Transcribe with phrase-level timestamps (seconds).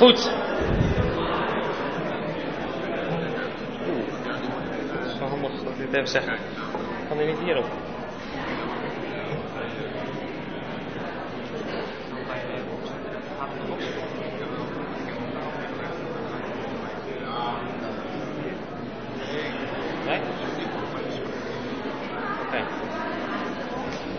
[0.00, 0.30] Goed.
[4.92, 6.24] Het is handig dat ik dit even zeg.
[7.08, 7.64] Kan hij niet hierop?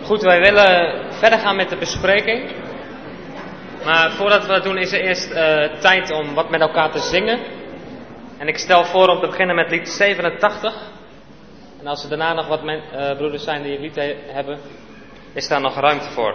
[0.02, 2.61] Goed, wij willen verder gaan met de bespreking.
[3.84, 6.98] Maar voordat we dat doen is er eerst eh, tijd om wat met elkaar te
[6.98, 7.38] zingen.
[8.38, 10.74] En ik stel voor om te beginnen met lied 87.
[11.80, 14.58] En als er daarna nog wat men, eh, broeders zijn die lied he- hebben,
[15.32, 16.34] is daar nog ruimte voor.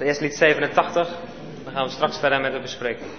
[0.00, 1.08] Eerst lied 87,
[1.64, 3.10] dan gaan we straks verder met de bespreking.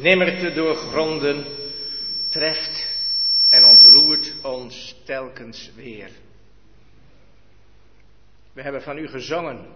[0.00, 1.44] Nimmer te doorgronden,
[2.28, 2.96] treft
[3.50, 6.10] en ontroert ons telkens weer.
[8.52, 9.66] We hebben van u gezongen.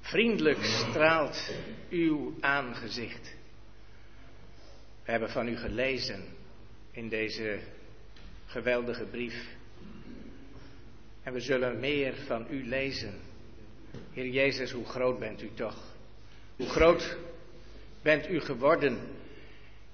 [0.00, 1.50] Vriendelijk straalt
[1.90, 3.34] uw aangezicht.
[5.04, 6.24] We hebben van u gelezen
[6.90, 7.58] in deze
[8.46, 9.46] geweldige brief.
[11.22, 13.20] En we zullen meer van u lezen.
[14.12, 15.76] Heer Jezus, hoe groot bent u toch?
[16.56, 17.16] Hoe groot
[18.04, 18.98] bent u geworden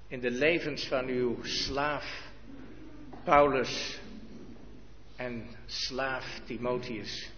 [0.09, 2.31] in de levens van uw slaaf
[3.25, 4.01] Paulus
[5.17, 7.31] en slaaf Timotheus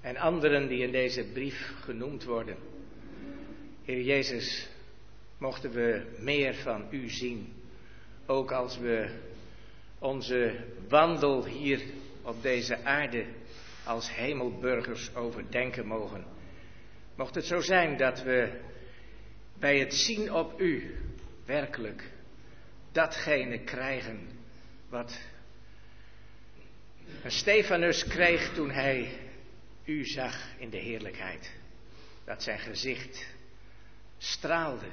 [0.00, 2.56] en anderen die in deze brief genoemd worden.
[3.84, 4.68] Heer Jezus,
[5.38, 7.52] mochten we meer van u zien,
[8.26, 9.10] ook als we
[9.98, 11.82] onze wandel hier
[12.22, 13.24] op deze aarde
[13.84, 16.24] als hemelburgers overdenken mogen.
[17.16, 18.64] Mocht het zo zijn dat we
[19.58, 20.96] bij het zien op u
[21.44, 22.10] werkelijk
[22.92, 24.28] datgene krijgen
[24.88, 25.18] wat
[27.26, 29.18] Stefanus kreeg toen hij
[29.84, 31.52] u zag in de heerlijkheid.
[32.24, 33.26] Dat zijn gezicht
[34.18, 34.88] straalde,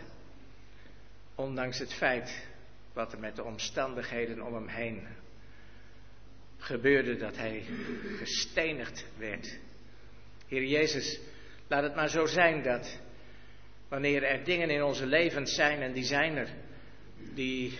[1.35, 2.47] ondanks het feit
[2.93, 5.07] wat er met de omstandigheden om hem heen
[6.57, 7.63] gebeurde, dat hij
[8.17, 9.57] gestenigd werd.
[10.47, 11.19] Heer Jezus,
[11.67, 12.99] laat het maar zo zijn dat
[13.93, 16.47] wanneer er dingen in onze levens zijn, en die zijn er,
[17.33, 17.79] die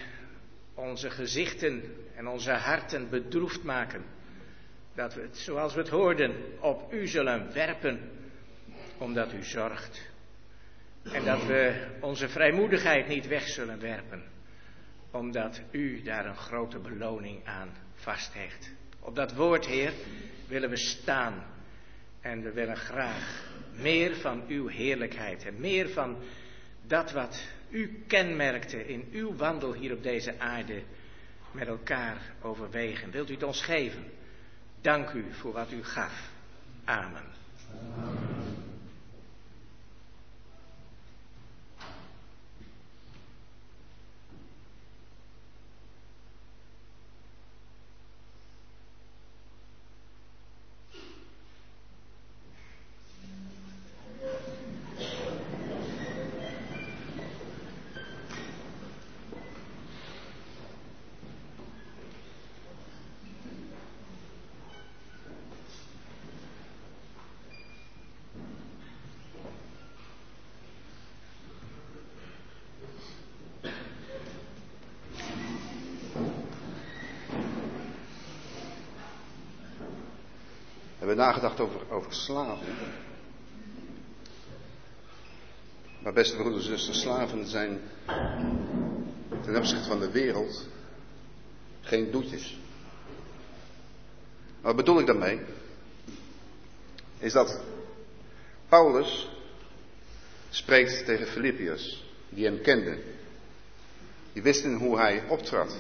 [0.74, 1.84] onze gezichten
[2.16, 4.04] en onze harten bedroefd maken,
[4.96, 8.00] dat we het, zoals we het hoorden, op u zullen werpen,
[8.98, 10.02] omdat u zorgt.
[11.04, 14.24] En dat we onze vrijmoedigheid niet weg zullen werpen,
[15.12, 18.72] omdat u daar een grote beloning aan vasthecht.
[19.00, 19.94] Op dat woord, Heer,
[20.48, 21.46] willen we staan
[22.22, 26.18] en we willen graag meer van uw heerlijkheid en meer van
[26.88, 30.82] dat wat u kenmerkte in uw wandel hier op deze aarde
[31.52, 33.12] met elkaar overwegen.
[33.12, 34.04] Wilt u het ons geven?
[34.82, 36.30] Dank u voor wat u gaf.
[36.84, 37.32] Amen.
[81.04, 82.68] We hebben nagedacht over, over slaven.
[86.00, 87.82] Maar beste broeders en zusters, slaven zijn
[89.44, 90.68] ten opzichte van de wereld
[91.82, 92.58] geen doetjes.
[94.62, 95.40] Wat bedoel ik daarmee?
[97.18, 97.62] Is dat
[98.70, 99.30] Paulus
[100.50, 103.02] spreekt tegen Philippiërs, die hem kenden.
[104.34, 105.76] Die wisten hoe hij optrad.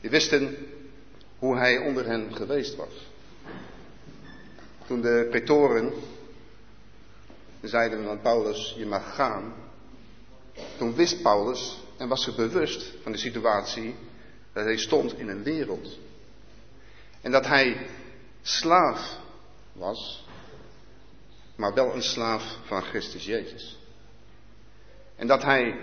[0.00, 0.56] Die wisten
[1.38, 3.11] hoe hij onder hen geweest was.
[4.92, 5.92] Toen de pretoren
[7.62, 9.54] zeiden aan Paulus, je mag gaan.
[10.76, 13.94] Toen wist Paulus en was zich bewust van de situatie
[14.52, 15.98] dat hij stond in een wereld.
[17.20, 17.86] En dat hij
[18.42, 19.18] slaaf
[19.72, 20.26] was,
[21.54, 23.78] maar wel een slaaf van Christus Jezus.
[25.16, 25.80] En dat hij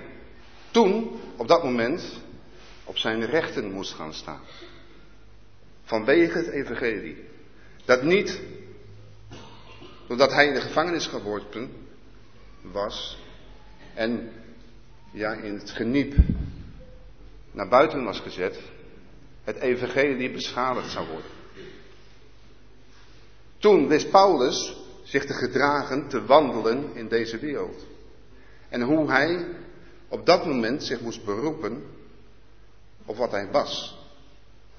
[0.71, 2.21] toen, op dat moment,
[2.83, 4.41] op zijn rechten moest gaan staan.
[5.83, 7.23] Vanwege het evangelie.
[7.85, 8.41] Dat niet
[10.09, 11.71] doordat hij in de gevangenis geworpen
[12.61, 13.17] was
[13.93, 14.31] en
[15.11, 16.15] ja, in het geniep
[17.51, 18.59] naar buiten was gezet,
[19.43, 21.31] het evangelie beschadigd zou worden.
[23.57, 27.85] Toen wist Paulus zich te gedragen, te wandelen in deze wereld.
[28.69, 29.45] En hoe hij
[30.07, 31.83] op dat moment zich moest beroepen
[33.05, 33.97] op wat hij was.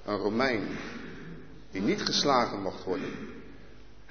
[0.05, 0.67] Een Romein
[1.71, 3.40] die niet geslagen mocht worden.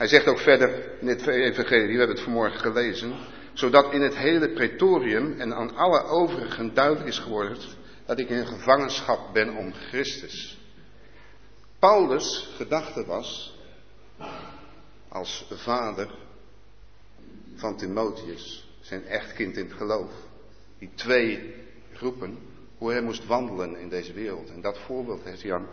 [0.01, 3.15] Hij zegt ook verder in het evangelie, we hebben het vanmorgen gelezen,
[3.53, 7.59] zodat in het hele pretorium en aan alle overigen duidelijk is geworden
[8.07, 10.59] dat ik in gevangenschap ben om Christus.
[11.79, 13.59] Paulus' gedachte was,
[15.09, 16.11] als vader
[17.55, 20.13] van Timotheus, zijn echtkind in het geloof,
[20.79, 21.55] die twee
[21.93, 22.39] groepen,
[22.79, 24.51] hoe hij moest wandelen in deze wereld.
[24.51, 25.69] En dat voorbeeld heeft hij aan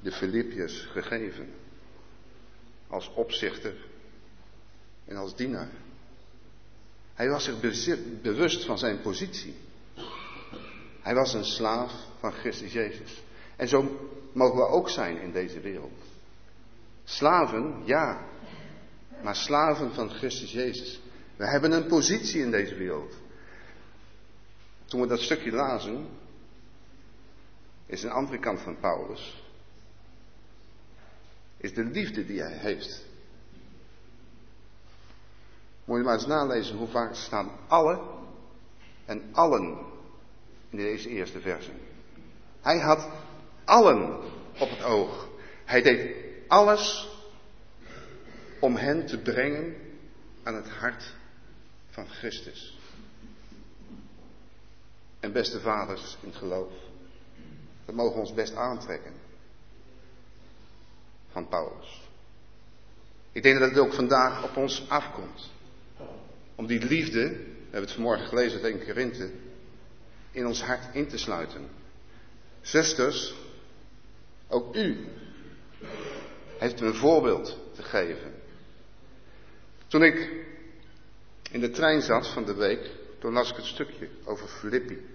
[0.00, 1.64] de Filippiërs gegeven.
[2.88, 3.74] Als opzichter
[5.04, 5.70] en als dienaar.
[7.14, 9.54] Hij was zich bewust van zijn positie.
[11.00, 13.22] Hij was een slaaf van Christus Jezus.
[13.56, 16.02] En zo mogen we ook zijn in deze wereld.
[17.04, 18.26] Slaven, ja.
[19.22, 21.00] Maar slaven van Christus Jezus.
[21.36, 23.14] We hebben een positie in deze wereld.
[24.84, 26.08] Toen we dat stukje lazen,
[27.86, 29.44] is een andere kant van Paulus,
[31.66, 33.04] is de liefde die hij heeft.
[35.84, 38.00] Moet je maar eens nalezen hoe vaak staan alle
[39.04, 39.78] en allen
[40.70, 41.70] in deze eerste verse.
[42.60, 43.08] Hij had
[43.64, 44.16] allen
[44.58, 45.28] op het oog.
[45.64, 46.16] Hij deed
[46.48, 47.08] alles
[48.60, 49.76] om hen te brengen
[50.42, 51.14] aan het hart
[51.90, 52.78] van Christus.
[55.20, 56.72] En beste vaders in het geloof,
[57.84, 59.25] dat mogen we ons best aantrekken
[61.36, 62.00] van Paulus.
[63.32, 65.50] Ik denk dat het ook vandaag op ons afkomt.
[66.54, 69.30] Om die liefde, we hebben het vanmorgen gelezen uit 1 Korinthe,
[70.30, 71.68] in ons hart in te sluiten.
[72.60, 73.34] Zusters,
[74.48, 75.06] ook u
[76.58, 78.34] heeft een voorbeeld te geven.
[79.86, 80.44] Toen ik
[81.50, 85.06] in de trein zat van de week, toen las ik het stukje over Filippi.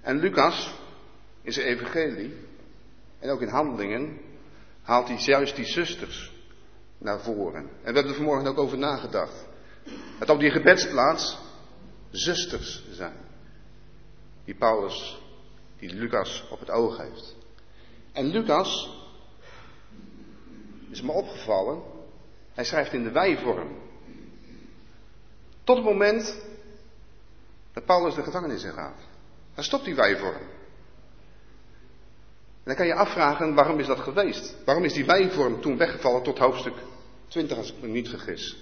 [0.00, 0.74] En Lucas,
[1.42, 2.48] in zijn evangelie,
[3.20, 4.20] en ook in handelingen,
[4.82, 6.32] haalt hij juist die zusters
[6.98, 7.62] naar voren.
[7.62, 9.48] En we hebben er vanmorgen ook over nagedacht.
[10.18, 11.38] Dat op die gebedsplaats
[12.10, 13.16] zusters zijn.
[14.44, 15.22] Die Paulus,
[15.78, 17.36] die Lucas op het oog heeft.
[18.12, 18.98] En Lucas,
[20.90, 21.82] is me opgevallen,
[22.52, 23.78] hij schrijft in de wijvorm.
[25.64, 26.40] Tot het moment
[27.72, 28.98] dat Paulus de gevangenis in gaat.
[29.54, 30.42] Dan stopt die wijvorm.
[32.62, 34.56] Dan kan je afvragen, waarom is dat geweest?
[34.64, 36.74] Waarom is die wijvorm toen weggevallen tot hoofdstuk
[37.28, 38.56] 20, als ik me niet vergis?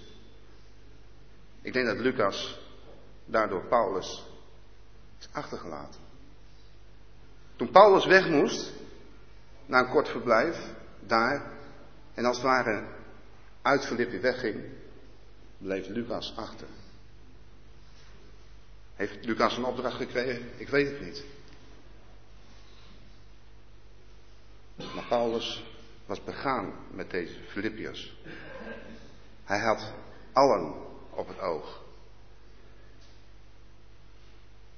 [1.62, 2.61] Ik denk dat Lucas
[3.24, 4.24] daardoor Paulus
[5.20, 6.00] is achtergelaten.
[7.56, 8.72] Toen Paulus weg moest,
[9.66, 10.56] na een kort verblijf,
[11.00, 11.52] daar,
[12.14, 12.84] en als het ware
[13.62, 14.64] uit wegging,
[15.58, 16.66] bleef Lucas achter.
[18.94, 20.48] Heeft Lucas een opdracht gekregen?
[20.56, 21.24] Ik weet het niet.
[24.78, 25.64] Maar Paulus
[26.06, 28.16] was begaan met deze Filippiërs.
[29.44, 29.92] Hij had
[30.32, 30.74] allen
[31.10, 31.82] op het oog.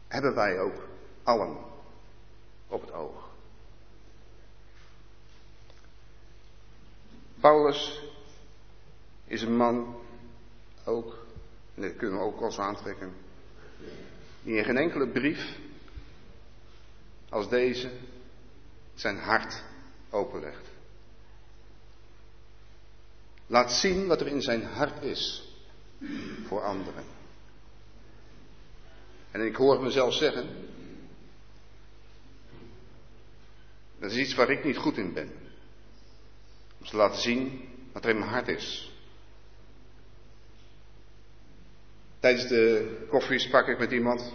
[0.08, 0.88] Hebben wij ook
[1.22, 1.56] allen
[2.68, 3.28] op het oog?
[7.40, 8.02] Paulus
[9.24, 9.96] is een man
[10.84, 11.26] ook,
[11.74, 13.14] en dat kunnen we ook als aantrekken,
[14.42, 15.58] die in geen enkele brief
[17.28, 17.90] als deze
[18.94, 19.62] zijn hart
[20.11, 20.68] openlegt.
[23.46, 25.49] Laat zien wat er in zijn hart is
[26.46, 27.05] voor anderen.
[29.31, 30.49] En ik hoor mezelf zeggen,
[33.99, 35.33] dat is iets waar ik niet goed in ben.
[36.79, 38.92] Om te laten zien wat er in mijn hart is.
[42.20, 44.33] Tijdens de koffie sprak ik met iemand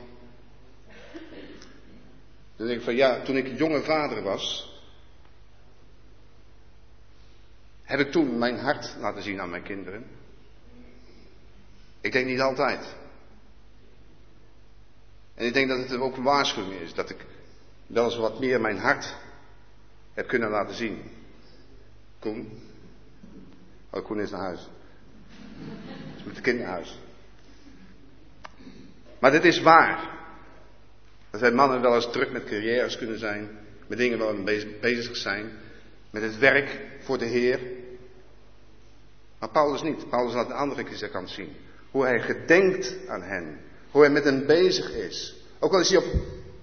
[2.55, 4.73] Dan denk ik van ja, toen ik jonge vader was,
[7.85, 10.05] heb ik toen mijn hart laten zien aan mijn kinderen.
[12.01, 12.95] Ik denk niet altijd.
[15.35, 17.25] En ik denk dat het ook een waarschuwing is dat ik
[17.87, 19.15] wel eens wat meer mijn hart
[20.13, 21.01] heb kunnen laten zien.
[22.19, 22.59] Koen?
[23.89, 24.69] Oh, Koen is naar huis.
[26.17, 26.99] Is met de kind naar huis.
[29.19, 30.13] Maar dit is waar.
[31.29, 33.49] Dat wij mannen wel eens druk met carrières kunnen zijn,
[33.87, 35.51] met dingen wel bezig, bezig zijn,
[36.15, 37.59] met het werk voor de Heer.
[39.39, 40.09] Maar Paulus niet.
[40.09, 41.55] Paulus laat de andere kant zien.
[41.91, 43.59] Hoe hij gedenkt aan hen.
[43.91, 45.35] Hoe hij met hen bezig is.
[45.59, 46.05] Ook al is hij op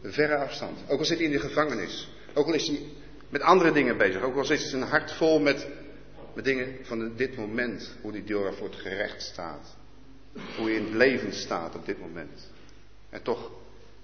[0.03, 0.79] verre afstand.
[0.89, 2.11] Ook al zit hij in de gevangenis.
[2.35, 2.81] Ook al is hij
[3.29, 4.23] met andere dingen bezig.
[4.23, 5.69] Ook al zit zijn hart vol met,
[6.35, 7.97] met dingen van dit moment.
[8.01, 9.77] Hoe die door voor het gerecht staat.
[10.57, 12.51] Hoe hij in het leven staat op dit moment.
[13.11, 13.51] En toch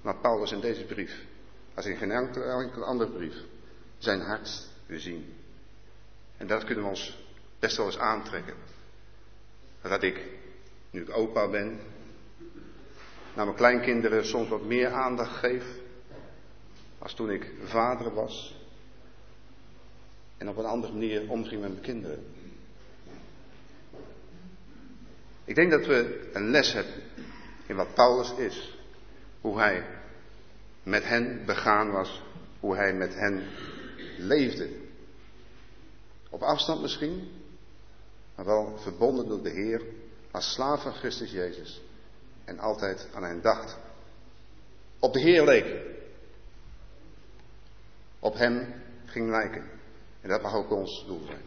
[0.03, 1.25] laat Paulus in deze brief,
[1.75, 3.35] als in geen enkele andere brief,
[3.99, 5.38] zijn hart weer zien.
[6.39, 7.19] En dat kunnen we ons
[7.59, 8.55] best wel eens aantrekken.
[9.83, 10.21] Dat ik,
[10.91, 11.81] nu ik opa ben,
[13.35, 15.65] naar mijn kleinkinderen soms wat meer aandacht geef
[16.99, 18.57] als toen ik vader was
[20.39, 22.25] en op een andere manier omging met mijn kinderen.
[25.45, 27.03] Ik denk dat we een les hebben
[27.67, 28.79] in wat Paulus is.
[29.41, 29.85] Hoe hij
[30.83, 32.23] met hen begaan was.
[32.61, 33.47] Hoe hij met hen
[34.19, 34.69] leefde.
[36.31, 37.31] Op afstand misschien,
[38.35, 39.83] maar wel verbonden door de Heer
[40.31, 41.81] als slaaf van Christus Jezus.
[42.45, 43.77] En altijd aan hen dacht.
[44.99, 45.97] Op de Heer leek.
[48.19, 49.71] Op hem ging lijken.
[50.21, 51.47] En dat mag ook ons doel zijn.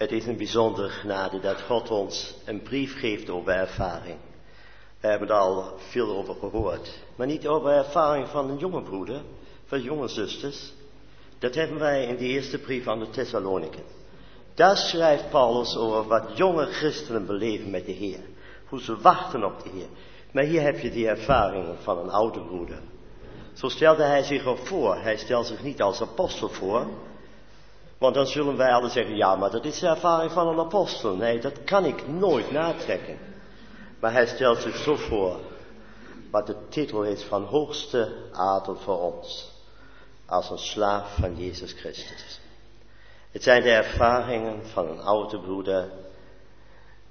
[0.00, 4.16] Het is een bijzondere genade dat God ons een brief geeft over ervaring.
[5.00, 6.98] We hebben er al veel over gehoord.
[7.16, 9.22] Maar niet over ervaring van een jonge broeder,
[9.64, 10.72] van jonge zusters.
[11.38, 13.82] Dat hebben wij in de eerste brief aan de Thessaloniken.
[14.54, 18.20] Daar schrijft Paulus over wat jonge christenen beleven met de Heer.
[18.68, 19.88] Hoe ze wachten op de Heer.
[20.32, 22.82] Maar hier heb je die ervaringen van een oude broeder.
[23.52, 24.96] Zo stelde hij zich ook voor.
[24.96, 26.86] Hij stelt zich niet als apostel voor.
[28.00, 31.16] Want dan zullen wij alle zeggen, ja, maar dat is de ervaring van een apostel.
[31.16, 33.18] Nee, dat kan ik nooit natrekken.
[33.98, 35.40] Maar hij stelt zich zo voor,
[36.30, 39.50] wat de titel is van hoogste adel voor ons.
[40.26, 42.40] Als een slaaf van Jezus Christus.
[43.30, 45.90] Het zijn de ervaringen van een oude broeder,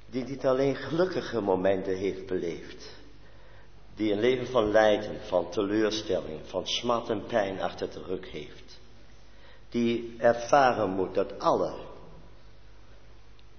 [0.06, 2.98] die niet alleen gelukkige momenten heeft beleefd.
[3.96, 8.69] Die een leven van lijden, van teleurstelling, van smat en pijn achter de rug heeft.
[9.70, 11.74] Die ervaren moet dat alle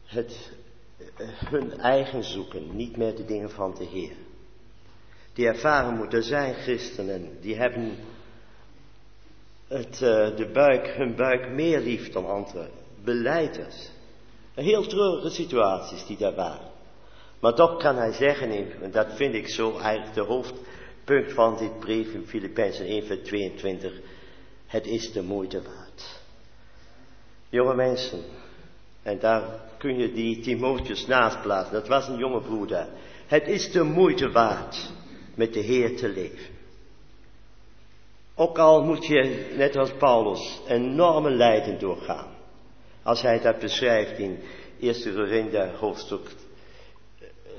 [0.05, 0.53] het
[1.25, 4.17] hun eigen zoeken, niet meer de dingen van de Heer.
[5.33, 7.97] Die ervaren moeten zijn christenen, die hebben
[9.69, 12.71] het, uh, de buik, hun buik meer lief dan anderen.
[13.05, 13.91] Beleiders.
[14.55, 16.69] Heel treurige situaties die daar waren.
[17.41, 18.51] Maar toch kan hij zeggen,
[18.83, 23.21] en dat vind ik zo eigenlijk de hoofdpunt van dit brief in Filippenzen 1 vers
[23.23, 24.01] 22.
[24.67, 25.90] Het is de moeite waard.
[27.51, 28.23] Jonge mensen,
[29.03, 29.43] en daar
[29.79, 31.75] kun je die Timotheus naast plaatsen.
[31.75, 32.87] Dat was een jonge broeder.
[33.27, 34.91] Het is de moeite waard
[35.35, 36.59] met de Heer te leven.
[38.35, 42.29] Ook al moet je, net als Paulus, enorme lijden doorgaan.
[43.03, 44.39] Als hij dat beschrijft in
[44.81, 46.35] 1 Korinther hoofdstuk,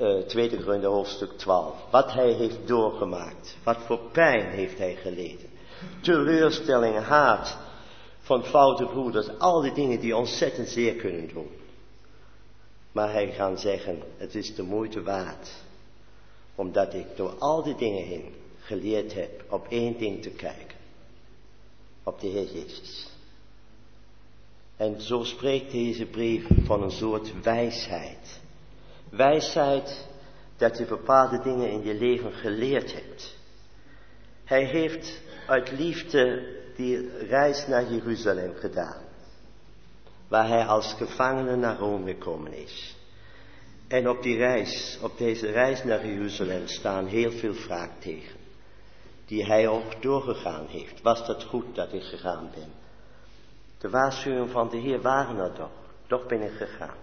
[0.02, 1.76] uh, 2 Korinther hoofdstuk 12.
[1.92, 3.58] Wat hij heeft doorgemaakt.
[3.64, 5.50] Wat voor pijn heeft hij geleden.
[6.02, 7.58] Teleurstelling, haat
[8.22, 9.28] van foute broeders.
[9.38, 11.50] Al die dingen die ontzettend zeer kunnen doen.
[12.92, 15.52] Maar hij gaat zeggen, het is de moeite waard.
[16.56, 20.78] Omdat ik door al die dingen heen geleerd heb op één ding te kijken.
[22.04, 23.10] Op de Heer Jezus.
[24.78, 28.40] En zo spreekt deze brief van een soort wijsheid.
[29.10, 30.08] Wijsheid
[30.58, 33.36] dat je bepaalde dingen in je leven geleerd hebt.
[34.44, 39.02] Hij heeft uit liefde die reis naar Jeruzalem gedaan.
[40.28, 42.96] Waar hij als gevangene naar Rome gekomen is.
[43.88, 48.40] En op die reis, op deze reis naar Jeruzalem staan heel veel vraagtekens
[49.32, 51.02] die hij ook doorgegaan heeft.
[51.02, 52.72] Was dat goed dat ik gegaan ben?
[53.78, 55.72] De waarschuwingen van de Heer waren er toch.
[56.08, 56.98] Toch ben ik gegaan.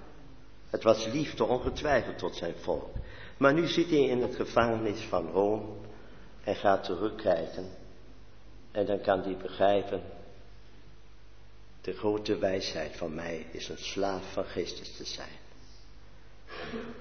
[0.71, 2.91] Het was liefde ongetwijfeld tot zijn volk.
[3.37, 5.64] Maar nu zit hij in het gevangenis van Rome
[6.45, 7.78] en gaat terugkijken.
[8.72, 10.02] En dan kan hij begrijpen,
[11.81, 15.37] De grote wijsheid van mij is een slaaf van Christus te zijn.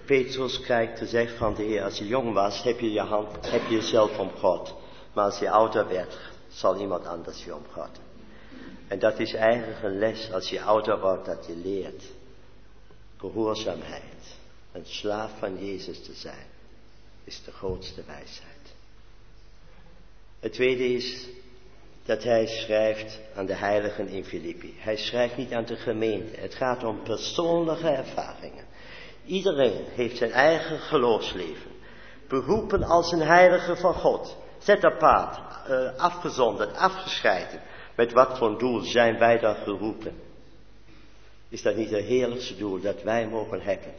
[0.06, 3.62] Petrus krijgt gezegd van de Heer, als je jong was, heb je je hand, heb
[3.67, 4.75] je jezelf om God.
[5.13, 7.89] Maar als je ouder werd, zal iemand anders je om God.
[8.88, 12.03] En dat is eigenlijk een les als je ouder wordt, dat je leert.
[13.17, 14.36] Gehoorzaamheid.
[14.71, 16.47] Een slaaf van Jezus te zijn,
[17.23, 18.75] is de grootste wijsheid.
[20.39, 21.27] Het tweede is
[22.08, 24.76] dat hij schrijft aan de heiligen in Filippi.
[24.78, 26.39] Hij schrijft niet aan de gemeente.
[26.39, 28.65] Het gaat om persoonlijke ervaringen.
[29.26, 31.72] Iedereen heeft zijn eigen geloofsleven.
[32.28, 34.38] Beroepen als een heilige van God.
[34.58, 35.39] Zet apart,
[35.70, 37.62] uh, afgezonderd, afgescheiden.
[37.96, 40.15] Met wat voor doel zijn wij dan geroepen?
[41.50, 43.93] Is dat niet het heerlijkste doel dat wij mogen hebben?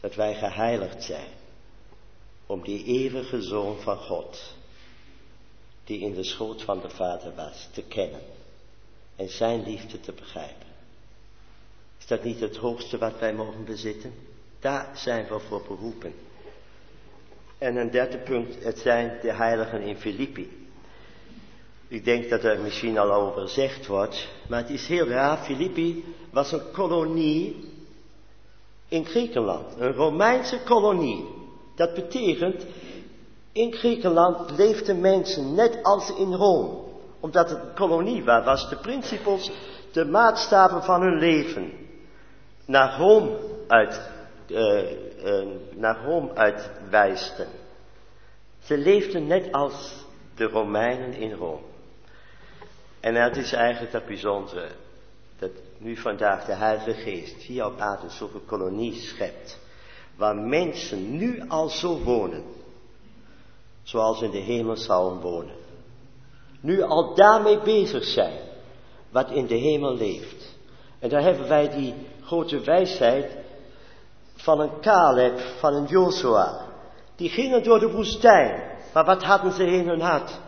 [0.00, 1.28] Dat wij geheiligd zijn.
[2.46, 4.54] Om die eeuwige Zoon van God,
[5.90, 8.20] die in de schoot van de Vader was, te kennen.
[9.16, 10.66] En zijn liefde te begrijpen.
[11.98, 14.14] Is dat niet het hoogste wat wij mogen bezitten?
[14.60, 16.14] Daar zijn we voor beroepen.
[17.58, 20.68] En een derde punt, het zijn de heiligen in Filippi.
[21.88, 25.38] Ik denk dat er misschien al over gezegd wordt, maar het is heel raar.
[25.38, 27.56] Filippi was een kolonie
[28.88, 31.24] in Griekenland, een Romeinse kolonie.
[31.74, 32.66] Dat betekent,
[33.52, 36.88] in Griekenland leefden mensen net als in Rome.
[37.20, 39.50] Omdat het een kolonie was, was de principes
[39.92, 41.72] de maatstaven van hun leven
[42.64, 44.00] naar Rome uit,
[44.46, 44.82] uh,
[45.74, 46.54] naar Rome.
[48.62, 51.68] Ze leefden net als de Romeinen in Rome.
[53.00, 54.68] En het is eigenlijk dat bijzondere,
[55.38, 59.58] dat nu vandaag de Heilige Geest hier op aarde zo'n kolonie schept,
[60.16, 62.44] waar mensen nu al zo wonen,
[63.90, 65.54] zoals in de hemel zouden wonen.
[66.60, 68.38] Nu al daarmee bezig zijn,
[69.10, 70.54] wat in de hemel leeft.
[70.98, 73.36] En daar hebben wij die grote wijsheid
[74.34, 76.66] van een Caleb, van een Joshua.
[77.16, 80.38] Die gingen door de woestijn, maar wat hadden ze in hun hart?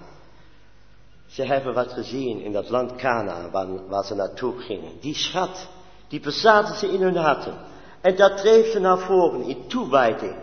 [1.26, 5.00] Ze hebben wat gezien in dat land Canaan waar, waar, ze naartoe gingen.
[5.00, 5.68] Die schat,
[6.08, 7.54] die bezaten ze in hun harten.
[8.00, 10.36] En dat dreef ze naar voren in toewijding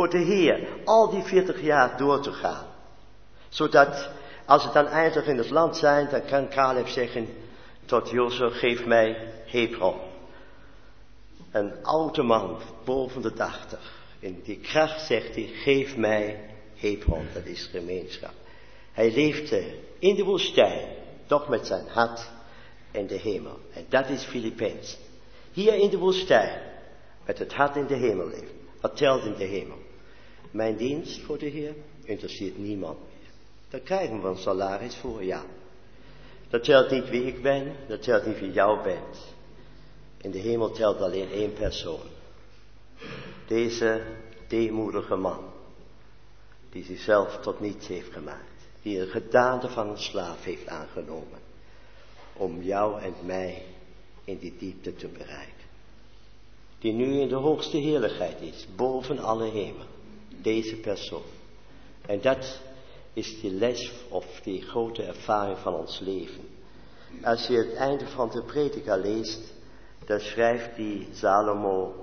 [0.00, 0.68] voor de Heer.
[0.84, 2.66] Al die 40 jaar door te gaan.
[3.48, 4.10] Zodat
[4.44, 7.28] als ze dan eindelijk in het land zijn, dan kan Caleb zeggen
[7.84, 9.96] tot Jozef, geef mij Hebron.
[11.50, 13.78] Een oude man, boven de 80.
[14.18, 16.40] In die kracht zegt hij, geef mij
[16.76, 18.34] Hebron, dat is gemeenschap.
[18.92, 20.88] Hij leefde in de woestijn,
[21.26, 22.30] toch met zijn hart
[22.90, 23.58] in de hemel.
[23.72, 24.98] En dat is Filipijns.
[25.52, 26.60] Hier in de woestijn,
[27.26, 28.58] met het hart in de hemel leven.
[28.80, 29.88] Wat telt in de hemel?
[30.50, 33.30] Mijn dienst voor de Heer interesseert niemand meer.
[33.68, 35.44] Daar krijgen we een salaris voor, ja.
[36.48, 39.34] Dat telt niet wie ik ben, dat telt niet wie jou bent.
[40.16, 42.06] In de hemel telt alleen één persoon.
[43.46, 44.02] Deze
[44.48, 45.44] deemoedige man,
[46.70, 48.50] die zichzelf tot niets heeft gemaakt
[48.82, 51.38] die een gedaante van een slaaf heeft aangenomen,
[52.32, 53.62] om jou en mij
[54.24, 55.54] in die diepte te bereiken.
[56.78, 59.86] Die nu in de hoogste heerlijkheid is, boven alle hemel,
[60.42, 61.22] deze persoon.
[62.06, 62.60] En dat
[63.12, 66.48] is die les of die grote ervaring van ons leven.
[67.22, 69.54] Als je het einde van de prediker leest,
[70.04, 71.94] dan schrijft die Salomo,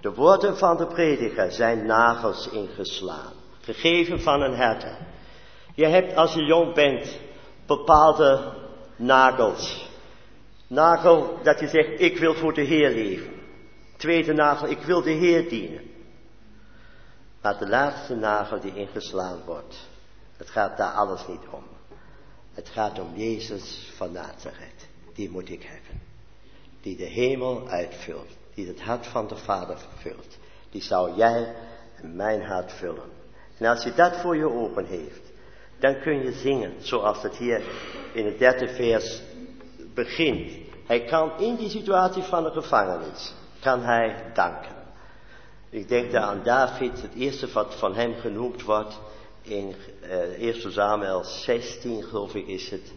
[0.00, 5.10] de woorden van de prediker zijn nagels ingeslaan, gegeven van een herder
[5.74, 7.18] je hebt als je jong bent
[7.66, 8.52] bepaalde
[8.96, 9.90] nagels.
[10.66, 13.32] Nagel dat je zegt, ik wil voor de Heer leven.
[13.96, 15.80] Tweede nagel, ik wil de Heer dienen.
[17.42, 19.88] Maar de laatste nagel die ingeslaan wordt,
[20.36, 21.64] het gaat daar alles niet om.
[22.54, 24.88] Het gaat om Jezus van Nazareth.
[25.14, 26.02] Die moet ik hebben.
[26.80, 28.28] Die de hemel uitvult.
[28.54, 30.38] Die het hart van de Vader vervult.
[30.70, 31.54] Die zou jij
[31.96, 33.10] en mijn hart vullen.
[33.58, 35.30] En als je dat voor je open heeft,
[35.78, 37.62] dan kun je zingen zoals het hier
[38.12, 39.22] in het derde vers
[39.94, 40.52] begint.
[40.86, 44.81] Hij kan in die situatie van de gevangenis, kan hij danken.
[45.72, 49.00] Ik denk daar aan David, het eerste wat van hem genoemd wordt
[49.42, 52.92] in uh, 1 Samuel 16 geloof ik is het,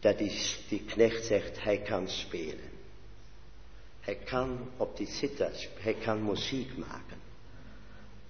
[0.00, 2.70] dat die, die knecht zegt, hij kan spelen.
[4.00, 7.20] Hij kan op die sitar, hij kan muziek maken.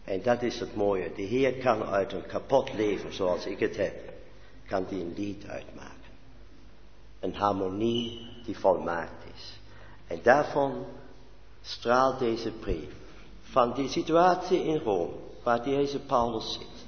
[0.04, 1.12] En dat is het mooie.
[1.16, 4.12] De Heer kan uit een kapot leven zoals ik het heb,
[4.66, 6.12] kan die een lied uitmaken.
[7.20, 9.60] Een harmonie die volmaakt is.
[10.06, 10.86] En daarvan
[11.62, 13.06] straalt deze brief.
[13.50, 16.86] Van die situatie in Rome, waar deze Paulus zit,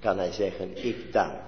[0.00, 1.40] kan hij zeggen, ik dank.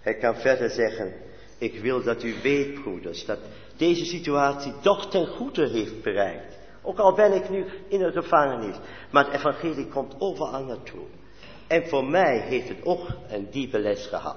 [0.00, 1.14] Hij kan verder zeggen,
[1.60, 3.38] Ik wil dat u weet, broeders, dat
[3.76, 6.58] deze situatie toch ten goede heeft bereikt.
[6.82, 8.76] Ook al ben ik nu in een gevangenis,
[9.10, 11.04] maar het evangelie komt overal naartoe.
[11.66, 14.36] En voor mij heeft het ook een diepe les gehad.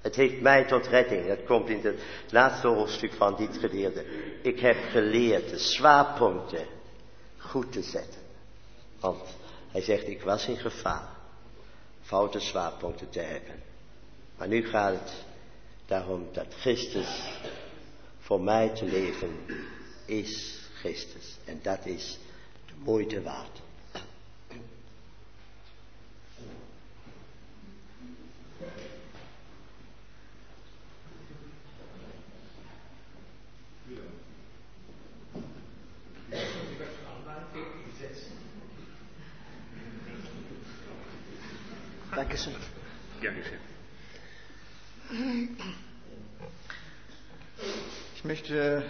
[0.00, 1.26] Het heeft mij tot redding.
[1.26, 4.04] Dat komt in het laatste hoofdstuk van dit geleerde.
[4.42, 6.66] Ik heb geleerd de zwaarpunten
[7.36, 8.20] goed te zetten.
[9.00, 9.22] Want
[9.70, 11.08] hij zegt, ik was in gevaar
[12.00, 13.62] foute zwaarpunten te hebben.
[14.36, 15.24] Maar nu gaat het
[15.86, 17.32] daarom dat Christus
[18.18, 19.36] voor mij te leven
[20.04, 21.36] is Christus.
[21.44, 22.18] En dat is
[22.66, 23.60] de moeite waard.
[42.18, 42.52] Dankeschön.
[43.20, 43.60] Gerne schön.
[48.16, 48.82] Ich möchte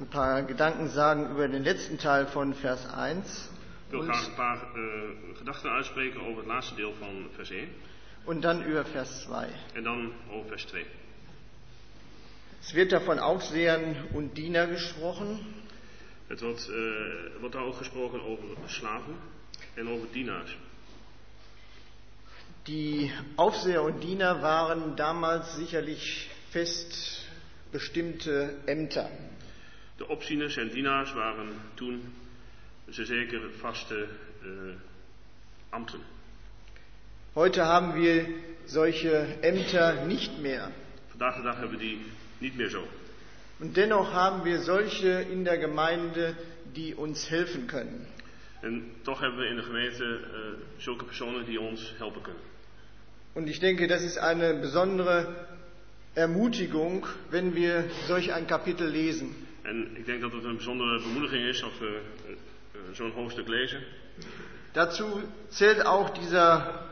[0.00, 3.50] ein paar Gedanken sagen über den letzten Teil von Vers 1
[3.88, 7.68] Ik wil graag een paar eh, gedachten uitspreken over het laatste deel van vers 1
[8.24, 9.46] und dann über Vers 2.
[9.74, 10.86] en dan over vers 2.
[12.62, 15.38] Es wird da von Aufsehern und Diener gesprochen.
[16.26, 19.16] Het wordt, eh, wordt daar ook gesproken over slaven
[19.74, 20.56] en over dienaars.
[22.66, 27.26] Die Aufseher und Diener waren damals sicherlich fest
[27.72, 29.10] bestimmte Ämter.
[29.98, 32.14] De opzieners en dienaars waren toen
[32.90, 34.08] ze zeker vaste
[34.42, 34.48] eh,
[35.70, 36.00] ambten.
[37.34, 38.26] Heute haben wir
[38.64, 40.70] solche Ämter nicht mehr.
[41.08, 41.98] Vandaag de dag hebben we die
[42.38, 42.88] niet meer zo.
[43.58, 46.34] Und dennoch haben wir solche in der Gemeinde,
[46.72, 48.06] die uns helfen können.
[48.62, 52.53] En toch hebben we in de gemeente eh, zulke personen die ons helpen kunnen.
[53.34, 55.46] Und ich denke, das ist eine besondere
[56.14, 59.34] Ermutigung, wenn wir solch ein Kapitel lesen.
[59.64, 61.86] En ik denk dat het een bijzondere bemoediging is als we
[62.26, 62.38] eh, eh,
[62.92, 63.82] zo'n hoofdstuk lezen.
[64.72, 66.84] Dazu zählt auch dieser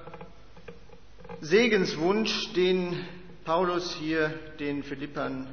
[1.40, 3.04] Segenswunsch, den
[3.44, 5.46] Paulus hier den Philippern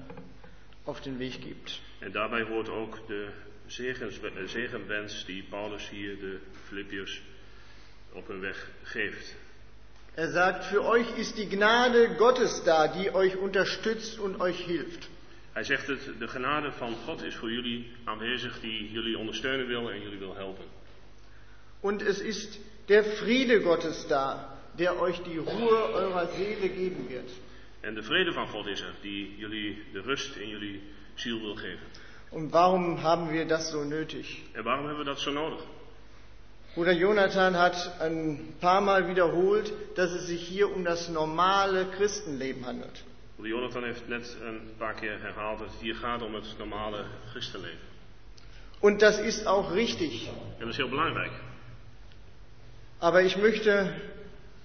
[0.86, 1.82] auf den Weg gibt.
[2.00, 3.28] En daarbij hoort ook de
[3.66, 7.22] zegens, eh, zegenwens die Paulus hier de Filippiërs
[8.14, 9.36] op hun weg geeft.
[10.20, 15.08] Er sagt, für euch ist die Gnade Gottes da, die euch unterstützt und euch hilft.
[15.54, 19.92] Hij zegt het, de genade van God is voor jullie aanwezig die jullie ondersteunen wil
[19.92, 20.66] en jullie wil helpen.
[21.82, 27.30] Und es ist der Friede Gottes da, der euch die Ruhe eurer Seele geben wird.
[27.80, 30.82] En de vrede van God is er, die jullie de rust in jullie
[31.16, 31.88] ziel wil geven.
[32.30, 34.42] Und warum haben wir das so nötig?
[34.54, 35.62] En waarom hebben we dat zo nodig?
[36.80, 42.66] Bruder Jonathan hat ein paar Mal wiederholt, dass es sich hier um das normale Christenleben
[42.66, 43.04] handelt.
[43.36, 47.06] Broeder Jonathan heeft net een paar keer herhaald dat het hier gaat om het normale
[47.32, 47.80] christenleven.
[48.80, 50.30] Und das ist auch richtig.
[50.60, 51.32] En dat is heel belangrijk.
[53.00, 53.94] Aber ich möchte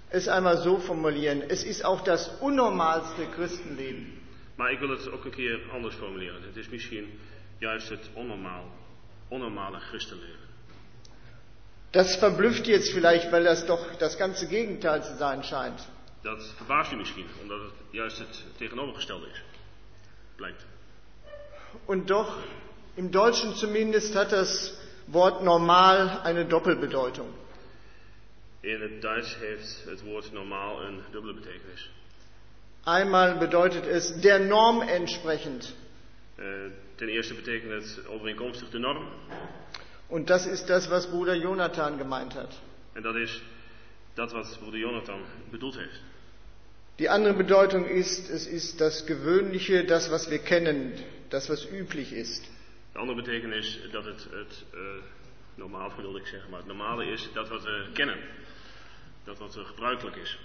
[0.09, 1.41] es einmal so formulieren.
[1.49, 4.21] Es ist auch das unnormalste Christenleben.
[4.55, 6.41] Maar ik wil het ook een keer anders formuleren.
[6.43, 7.19] Het is misschien
[7.57, 8.71] juist het onnormaal,
[9.27, 10.44] onnormale christenleven.
[11.95, 15.79] Das verblüfft jetzt vielleicht, weil das doch das ganze Gegenteil zu sein scheint.
[16.23, 19.41] Dat verbaast u misschien, omdat het juist het tegenovergestelde is.
[20.35, 20.65] Blijkt.
[21.85, 22.37] Und doch,
[22.95, 24.73] im Deutschen zumindest hat das
[25.07, 27.29] Wort normal eine Doppelbedeutung.
[28.61, 31.89] In het Duits heeft het woord normaal een dubbele betekenis.
[32.83, 35.73] Einmal bedeutet es der Norm entsprechend.
[36.35, 36.45] Eh,
[36.95, 39.07] ten eerste betekent het overeenkomstig de norm.
[40.09, 42.61] Und das ist das, was Bruder Jonathan gemeint hat.
[42.93, 43.41] En dat is
[44.15, 46.01] dat wat broeder Jonathan bedoeld heeft.
[46.95, 50.93] Die andere Bedeutung ist, es ist das Gewöhnliche, das, was wir kennen,
[51.29, 52.43] das, was üblich ist.
[52.93, 54.79] De andere betekenis dat het, het eh,
[55.55, 58.17] normaal wilde ik zeggen, maar het normale is dat wat we kennen.
[59.23, 60.37] Dat wat gebruikelijk is.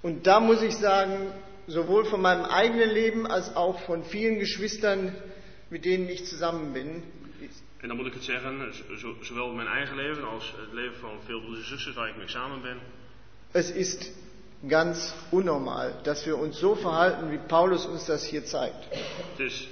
[0.00, 1.32] Und da muss ich sagen,
[1.66, 5.14] sowohl von meinem eigenen Leben als auch von vielen Geschwistern,
[5.70, 7.02] mit denen ich zusammen bin,
[7.84, 11.10] En dan moet ik het zeggen, zo- zowel mijn eigen leven als het leven van
[11.24, 12.78] veel broeders en zusters waar ik mee samen ben.
[13.52, 14.10] es ist
[14.68, 18.84] ganz unnormal, dass wir uns so verhalten, wie Paulus uns das hier zeigt.
[18.90, 19.68] Het is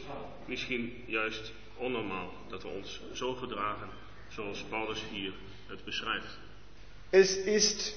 [0.47, 3.89] misschien juist onnormaal dat we ons zo gedragen
[4.29, 5.33] zoals Paulus hier
[5.67, 6.39] het beschrijft.
[7.11, 7.95] Es ist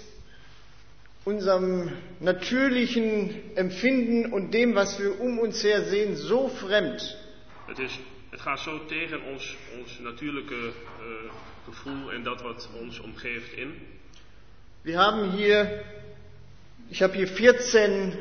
[1.24, 7.18] unserem natürlichen Empfinden und dem, was wir um uns her sehen, so fremd,
[7.66, 8.00] Het, is,
[8.36, 10.56] het gaat zo tegen ons, ons natuurlijke
[11.00, 11.32] eh,
[11.64, 13.74] gevoel en dat wat ons omgeeft in.
[14.82, 15.86] Wir haben hier,
[16.90, 18.14] ich habe hier 14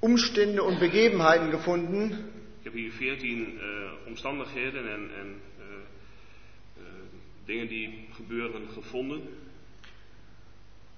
[0.00, 6.84] Umstände und Begebenheiten gefunden, Ik heb hier veertien eh, omstandigheden en, en eh,
[7.44, 9.22] dingen die gebeuren gevonden.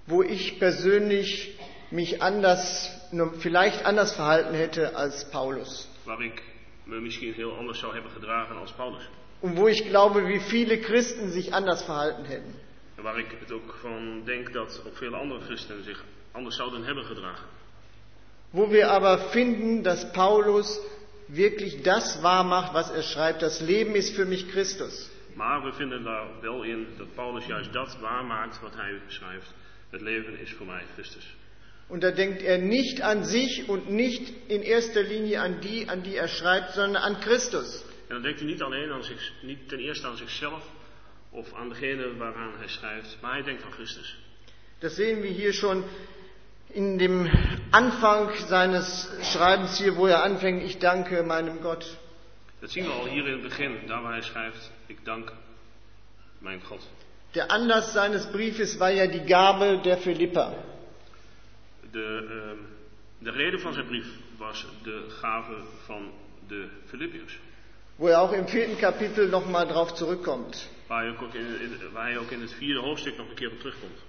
[0.05, 1.55] wo ich persönlich
[1.91, 2.89] mich anders,
[3.39, 5.87] vielleicht anders verhalten hätte als Paulus.
[6.03, 6.41] Waar ik
[6.89, 9.09] me misschien heel anders zou hebben gedragen als Paulus.
[9.39, 12.53] Und wo ich glaube, wie viele Christen sich anders verhalten hätten.
[12.95, 16.83] En waar ik het ook van denk dat ook vele andere christenen zich anders zouden
[16.83, 17.45] hebben gedragen.
[18.49, 20.79] Wo wir aber finden, dass Paulus
[21.27, 23.41] wirklich das wahrmacht, was er schreibt.
[23.41, 25.09] Das Leben ist für mich Christus.
[25.35, 29.53] Maar we vinden daar wel in dat Paulus juist dat waarmaakt wat hij schrijft.
[29.89, 31.35] Het leven is voor mij Christus.
[31.89, 36.03] Und da denkt er nicht an sich und nicht in erster Linie an die, an
[36.03, 37.83] die er schreibt, sondern an Christus.
[38.07, 40.63] En dan denkt hij niet alleen aan zich, niet ten eerste aan zichzelf
[41.29, 44.17] of aan degene waaraan hij schrijft, maar hij denkt aan Christus.
[44.79, 45.83] Das sehen wir hier schon
[46.67, 47.29] in dem
[47.71, 51.97] Anfang seines Schreibens hier, wo er anfängt, ich danke meinem Gott.
[52.59, 55.33] Dat zien we al hier in het begin, daar waar hij schrijft, ik dank
[56.37, 56.87] mijn God.
[57.31, 60.53] Der Anlass seines Briefes war ja die Gabe der Philipper.
[61.91, 62.57] De, ehm,
[63.19, 65.53] de reden van zijn brief was de gave
[65.85, 66.11] van
[66.47, 67.39] de Filippiërs.
[67.95, 70.69] wo er auch im vierten Kapitel nochmal drauf zurückkommt.
[70.87, 73.51] Waar hij, ook in, in- waar hij ook in het vierde hoofdstuk nog een keer
[73.51, 73.99] op terugkomt.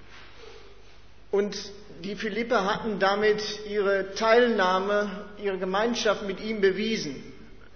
[1.30, 7.14] Und die Philipper hatten damit ihre Teilnahme, ihre Gemeinschaft mit ihm bewiesen.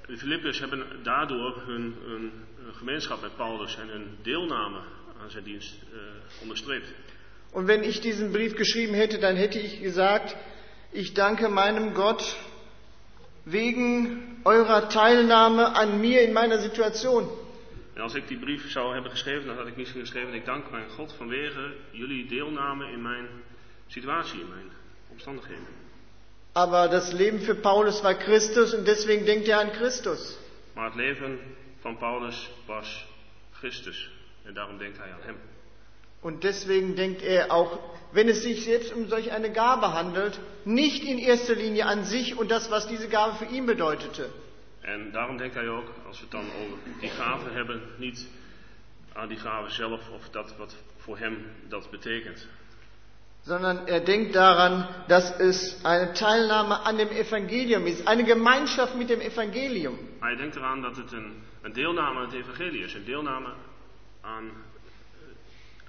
[0.06, 2.32] De Filippiërs hebben daardoor hun, hun,
[2.72, 4.78] gemeenschap met Paulus en hun deelname
[5.22, 5.98] aan zijn dienst eh,
[6.42, 6.92] onderstreept.
[7.54, 10.36] Und wenn ich diesen Brief geschrieben hätte, dann hätte ich gesagt,
[10.90, 12.36] ich danke meinem Gott
[13.44, 17.28] wegen eurer Teilnahme an mir in meiner Situation.
[17.94, 20.70] En als ik die brief zou hebben geschreven, dan had ik misschien geschreven: Ik dank
[20.70, 23.28] mijn God vanwege jullie deelname in mijn
[23.86, 24.70] situatie, in mijn
[25.10, 25.66] omstandigheden.
[26.52, 30.38] Aber das Leben für Paulus war Christus und deswegen denkt er an Christus.
[30.74, 31.38] Maar het leven
[31.80, 33.06] van Paulus was
[33.52, 34.10] Christus.
[34.42, 35.36] En daarom denkt hij aan hem.
[36.24, 37.78] Und deswegen denkt er auch,
[38.12, 42.38] wenn es sich jetzt um solch eine Gabe handelt, nicht in erster Linie an sich
[42.38, 44.30] und das, was diese Gabe für ihn bedeutete,
[44.80, 48.26] En daarom denkt hij ook, als we het dan over die gave hebben, niet
[49.12, 52.46] aan die gave zelf of dat wat voor hem dat betekent.
[53.42, 59.08] sondern er denkt daran, dass es eine Teilnahme an dem Evangelium ist, eine Gemeinschaft mit
[59.08, 59.98] dem Evangelium.
[60.20, 62.94] Hij denkt eraan dat het een, een deelname aan het evangelie is.
[62.94, 63.52] Een deelname
[64.20, 64.50] aan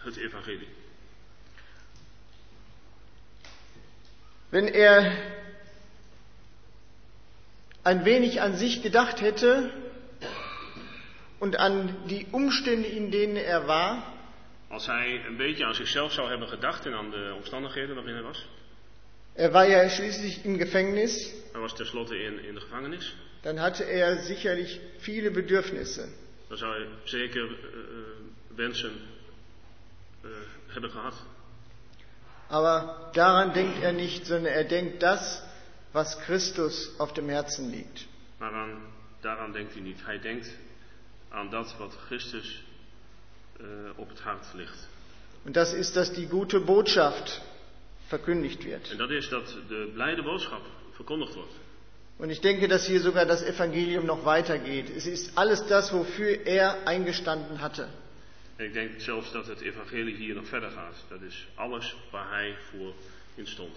[0.05, 0.67] het evangelie.
[4.49, 5.11] Wenn er
[7.83, 9.69] ein wenig an sich gedacht hätte
[11.39, 14.11] und an die Umstände, in denen er war,
[14.69, 18.23] Als hij een beetje aan zichzelf zou hebben gedacht en aan de omstandigheden waarin hij
[18.23, 18.45] was.
[19.33, 23.15] er war ja schließlich im Gefängnis, Hij was tenslotte in, in de gevangenis.
[23.41, 26.07] dann hatte er sicherlich viele Bedürfnisse.
[26.47, 28.91] Dan zou hij zeker eh, wensen
[30.25, 31.13] eh, hebben gehad.
[32.47, 35.43] Aber daran denkt er nicht, sondern er denkt das,
[35.93, 38.07] was Christus auf dem Herzen liegt.
[38.37, 38.81] Maar aan,
[39.21, 40.05] daaraan denkt hij niet.
[40.05, 40.55] Hij denkt
[41.29, 42.63] aan dat wat Christus
[43.59, 43.65] eh,
[43.95, 44.87] op het hart ligt.
[45.45, 47.41] Und das ist, dass die gute Botschaft
[48.07, 48.91] verkündigt wird.
[48.91, 50.61] En dat is dat de blijde boodschap
[50.91, 51.53] verkondigd wordt.
[52.17, 54.89] Und ich denke, dass hier sogar das Evangelium noch weitergeht.
[54.89, 57.89] Es ist alles das, wofür er eingestanden hatte.
[58.55, 60.95] En ik denk zelfs dat het evangelie hier nog verder gaat.
[61.07, 62.93] Dat is alles waar hij voor
[63.35, 63.75] in stond.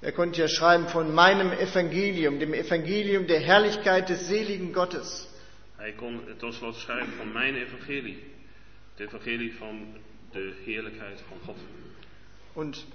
[0.00, 5.26] Er konnte ja schreiben von meinem Evangelium, dem Evangelium der Herrlichkeit des seligen Gottes.
[5.76, 8.18] Hij kon tot slot schrijven van mijn evangelie.
[8.94, 9.86] Het evangelie van
[10.32, 11.56] de heerlijkheid van God.
[12.52, 12.86] Und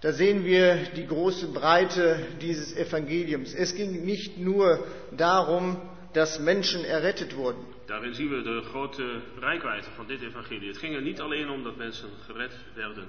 [0.00, 3.54] da sehen wir die große Breite dieses Evangeliums.
[3.54, 5.80] Es ging nicht nur darum,
[6.12, 10.68] dass Menschen errettet wurden, Daarin zien we de grote rijkwijde van dit evangelie.
[10.68, 13.08] Het ging er niet alleen om dat mensen gered werden,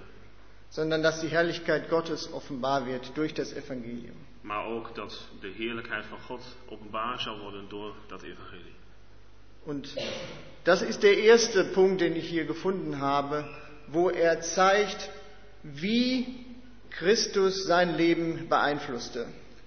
[0.70, 4.16] sondern dass die Herrlichkeit Gottes offenbar wird durch das Evangelium.
[4.48, 8.76] maar ook dat de heerlijkheid van God openbaar zou worden door dat evangelie.
[9.64, 9.94] Und
[10.64, 13.46] das ist der erste Punkt, den ich hier gefunden habe,
[13.88, 15.10] wo er zeigt,
[15.62, 16.46] wie
[16.90, 19.26] Christus sein Leben beeinflusste.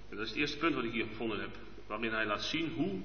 [0.09, 1.55] En dat is het eerste punt wat ik hier gevonden heb,
[1.87, 2.99] waarin hij laat zien hoe,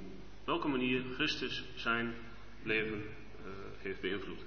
[0.47, 2.15] welke manier Christus zijn
[2.63, 3.51] leven eh,
[3.83, 4.39] heeft beïnvloed.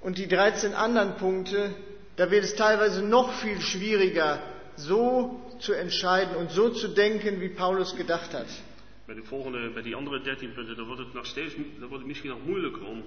[0.00, 1.74] Und die 13 anderen Punkte,
[2.16, 4.38] da wird es teilweise noch viel schwieriger,
[4.76, 8.62] so zu entscheiden und so zu denken, wie Paulus gedacht hat.
[9.06, 11.94] Bij, de volgende, bij die andere dertien punten, dan wordt het nog steeds, dan wordt
[11.94, 13.04] het misschien nog moeilijker om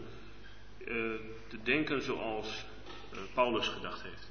[0.80, 0.94] eh,
[1.48, 2.66] te denken zoals
[3.12, 4.30] eh, Paulus gedacht heeft.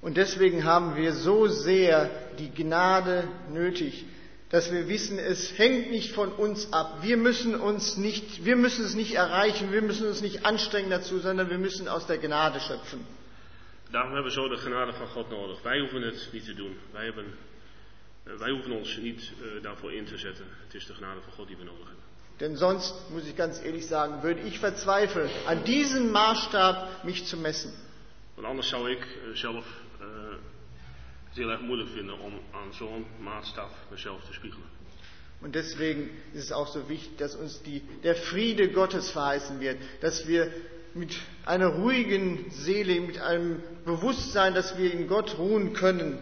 [0.00, 4.04] Und deswegen haben wir so sehr die Gnade nötig,
[4.50, 6.98] dass wir wissen, es hängt nicht von uns ab.
[7.02, 11.18] Wir müssen uns nicht, wir müssen es nicht erreichen, wir müssen uns nicht anstrengen dazu,
[11.18, 13.04] sondern wir müssen aus der Gnade schöpfen.
[13.90, 15.62] Daarom hebben we zo de genade van God nodig.
[15.62, 16.76] Wij hoeven het niet te doen.
[16.92, 17.24] Wij, hebben,
[18.22, 20.44] wij hoeven ons niet eh, daarvoor in te zetten.
[20.64, 22.04] Het is de genade van God die we nodig hebben.
[22.38, 27.36] Denn sonst, muss ich ganz ehrlich sagen, würde ich verzweifeln, an diesem Maßstab mich zu
[27.36, 27.72] messen.
[28.34, 29.64] Want anders zou ik eh, zelf
[31.36, 34.68] het heel erg moeilijk vinden om aan zo'n maatstaf mezelf te spiegelen.
[35.40, 39.76] Und deswegen ist es auch so wichtig, dass uns die, der Friede Gottes verheißen wird,
[40.00, 40.50] dass wir
[40.94, 41.14] mit
[41.44, 46.18] einer ruhigen Seele, mit einem Bewusstsein, dass wir in Gott ruhen können,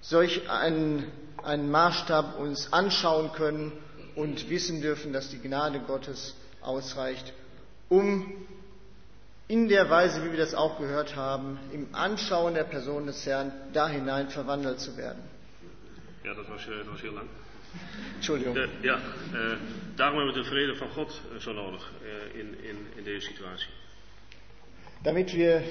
[0.00, 1.10] solch einen,
[1.42, 3.72] einen Maßstab uns anschauen können
[4.14, 7.32] und wissen dürfen, dass die Gnade Gottes ausreicht,
[7.88, 8.46] um
[9.48, 13.52] in der Weise, wie wir das auch gehört haben, im Anschauen der Person des Herrn
[13.72, 15.22] da hinein verwandelt zu werden.
[16.24, 17.28] Ja, dat was, eh, dat was heel lang.
[18.14, 18.54] Entschuldigung.
[18.54, 18.96] De- ja,
[19.32, 19.56] eh,
[19.96, 23.26] daarom hebben we de vrede van God eh, zo nodig eh, in, in, in deze
[23.26, 23.68] situatie.
[25.02, 25.62] damit wir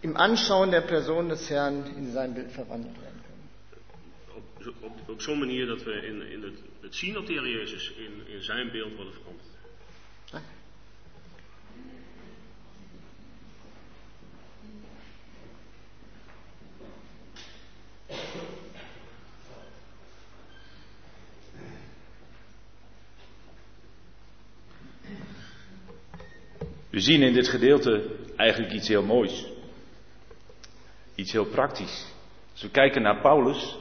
[0.00, 3.48] im Anschauen der Person des Herrn in sein Bild verwandelt werden können.
[4.36, 7.32] Op, zo- op, op zo'n manier dat we in, in het, het zien op de
[7.32, 9.48] Heer Jezus in, in zijn beeld worden veranderd.
[26.90, 28.02] We zien in dit gedeelte
[28.36, 29.46] eigenlijk iets heel moois.
[31.14, 32.06] Iets heel praktisch.
[32.52, 33.76] Als we kijken naar Paulus,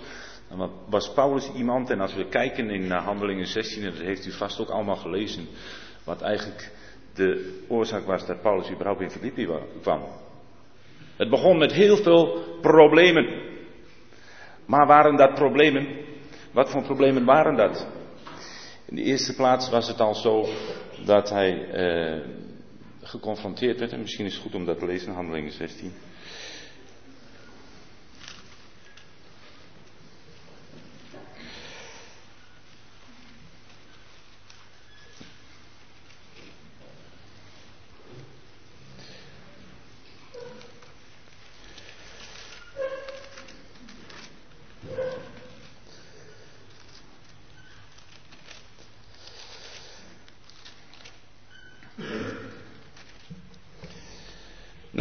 [0.90, 4.32] was Paulus iemand, en als we kijken in eh, Handelingen 16, en dat heeft u
[4.32, 5.48] vast ook allemaal gelezen,
[6.04, 6.72] wat eigenlijk
[7.14, 10.04] de oorzaak was dat Paulus überhaupt in Filippi wa- kwam.
[11.16, 13.52] Het begon met heel veel problemen.
[14.74, 15.88] Maar waren dat problemen?
[16.52, 17.88] Wat voor problemen waren dat?
[18.86, 20.46] In de eerste plaats was het al zo
[21.06, 22.22] dat hij eh,
[23.02, 25.94] geconfronteerd werd, en misschien is het goed om dat te lezen in Handelingen 16.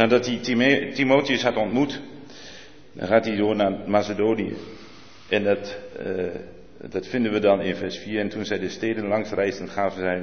[0.03, 0.39] Nadat hij
[0.93, 2.01] Timotheus had ontmoet,
[2.93, 4.53] dan gaat hij door naar Macedonië.
[5.29, 8.19] En dat, eh, dat vinden we dan in vers 4.
[8.19, 10.21] En toen zij de steden langs reisden, gaven zij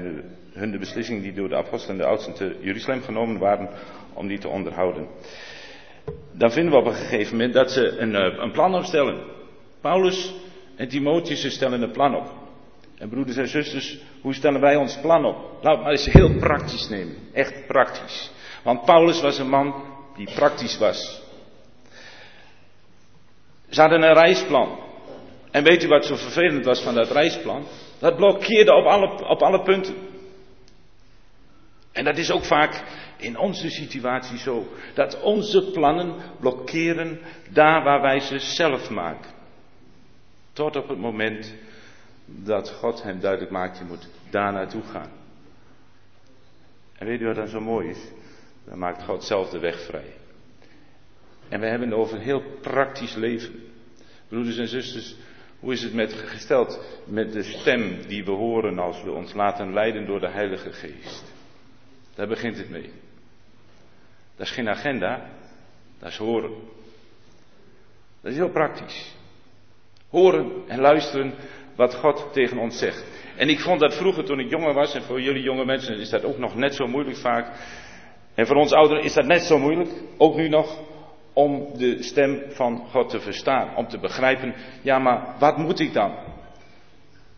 [0.53, 3.69] hun- de beslissing die door de apostelen en de oudsten te Jeruzalem genomen waren,
[4.15, 5.07] om die te onderhouden.
[6.33, 9.21] Dan vinden we op een gegeven moment dat ze een, eh, een plan opstellen.
[9.81, 10.35] Paulus
[10.77, 12.33] en Timotheus stellen een plan op.
[12.99, 15.37] En broeders en zusters, hoe stellen wij ons plan op?
[15.63, 17.15] Laat het maar eens heel praktisch nemen.
[17.33, 18.31] Echt praktisch.
[18.63, 19.75] Want Paulus was een man
[20.17, 21.23] die praktisch was.
[23.69, 24.79] Ze hadden een reisplan.
[25.51, 27.67] En weet u wat zo vervelend was van dat reisplan?
[27.99, 29.95] Dat blokkeerde op alle, op alle punten.
[31.93, 32.85] En dat is ook vaak
[33.17, 34.67] in onze situatie zo.
[34.95, 39.31] Dat onze plannen blokkeren daar waar wij ze zelf maken.
[40.53, 41.55] Tot op het moment
[42.27, 45.11] dat God hem duidelijk maakt, je moet daar naartoe gaan.
[46.99, 47.99] En weet u wat dan zo mooi is?
[48.71, 50.13] Dan maakt God zelf de weg vrij.
[51.49, 53.73] En we hebben het over heel praktisch leven.
[54.29, 55.17] Broeders en zusters,
[55.59, 59.73] hoe is het met gesteld met de stem die we horen als we ons laten
[59.73, 61.33] leiden door de Heilige Geest?
[62.15, 62.91] Daar begint het mee.
[64.37, 65.31] Dat is geen agenda,
[65.99, 66.53] dat is horen.
[68.21, 69.15] Dat is heel praktisch.
[70.09, 71.35] Horen en luisteren
[71.77, 73.05] wat God tegen ons zegt.
[73.37, 76.11] En ik vond dat vroeger toen ik jonger was, en voor jullie jonge mensen is
[76.11, 77.79] dat ook nog net zo moeilijk vaak.
[78.41, 80.79] En voor ons ouderen is dat net zo moeilijk, ook nu nog,
[81.33, 83.77] om de stem van God te verstaan.
[83.77, 86.15] Om te begrijpen, ja maar wat moet ik dan?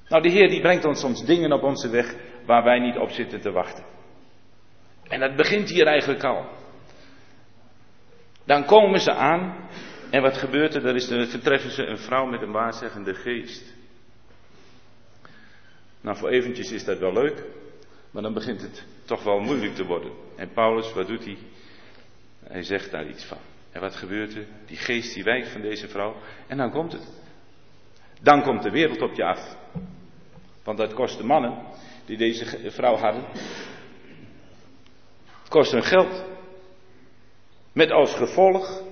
[0.08, 2.14] Nou de Heer die brengt ons soms dingen op onze weg
[2.46, 3.84] waar wij niet op zitten te wachten.
[5.08, 6.46] En dat begint hier eigenlijk al.
[8.44, 9.68] Dan komen ze aan
[10.10, 10.82] en wat gebeurt er?
[10.82, 13.74] Dan is er, vertreffen ze een vrouw met een waarzeggende geest.
[16.00, 17.44] Nou, voor eventjes is dat wel leuk,
[18.10, 20.10] maar dan begint het toch wel moeilijk te worden.
[20.42, 21.38] En Paulus, wat doet hij?
[22.44, 23.38] Hij zegt daar iets van.
[23.72, 24.46] En wat gebeurt er?
[24.66, 26.16] Die geest die wijkt van deze vrouw.
[26.46, 27.08] En dan komt het.
[28.20, 29.56] Dan komt de wereld op je af.
[30.64, 31.58] Want dat kost de mannen
[32.04, 33.24] die deze vrouw hadden.
[35.40, 36.24] Het kost hun geld.
[37.72, 38.82] Met als gevolg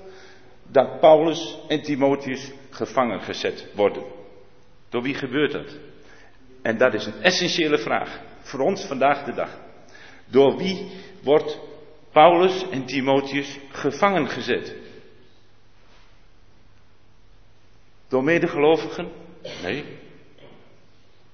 [0.66, 4.04] dat Paulus en Timotheus gevangen gezet worden.
[4.88, 5.78] Door wie gebeurt dat?
[6.62, 9.68] En dat is een essentiële vraag voor ons vandaag de dag.
[10.30, 10.90] Door wie
[11.22, 11.58] wordt
[12.12, 14.76] Paulus en Timotheus gevangen gezet?
[18.08, 19.12] Door medegelovigen?
[19.62, 19.84] Nee.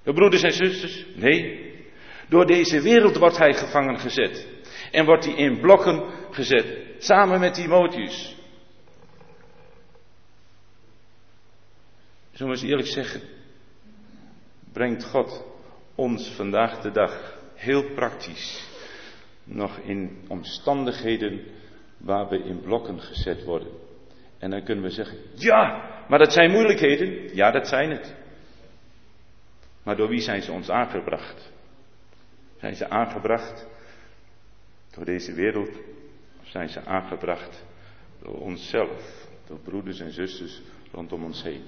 [0.03, 1.07] Door broeders en zusters?
[1.15, 1.75] Nee.
[2.29, 4.49] Door deze wereld wordt hij gevangen gezet.
[4.91, 6.85] En wordt hij in blokken gezet.
[6.99, 8.37] Samen met Timotheus.
[12.33, 13.21] Zullen we eens eerlijk zeggen.
[14.73, 15.45] Brengt God
[15.95, 18.66] ons vandaag de dag heel praktisch
[19.47, 21.45] nog in omstandigheden
[21.97, 23.69] waar we in blokken gezet worden.
[24.39, 27.35] En dan kunnen we zeggen, ja, maar dat zijn moeilijkheden.
[27.35, 28.15] Ja, dat zijn het.
[29.83, 31.53] Maar door wie zijn ze ons aangebracht?
[32.59, 33.67] Zijn ze aangebracht
[34.91, 35.71] door deze wereld?
[36.41, 37.65] Of zijn ze aangebracht
[38.23, 39.27] door onszelf?
[39.47, 40.61] Door broeders en zusters
[40.93, 41.63] rondom ons heen?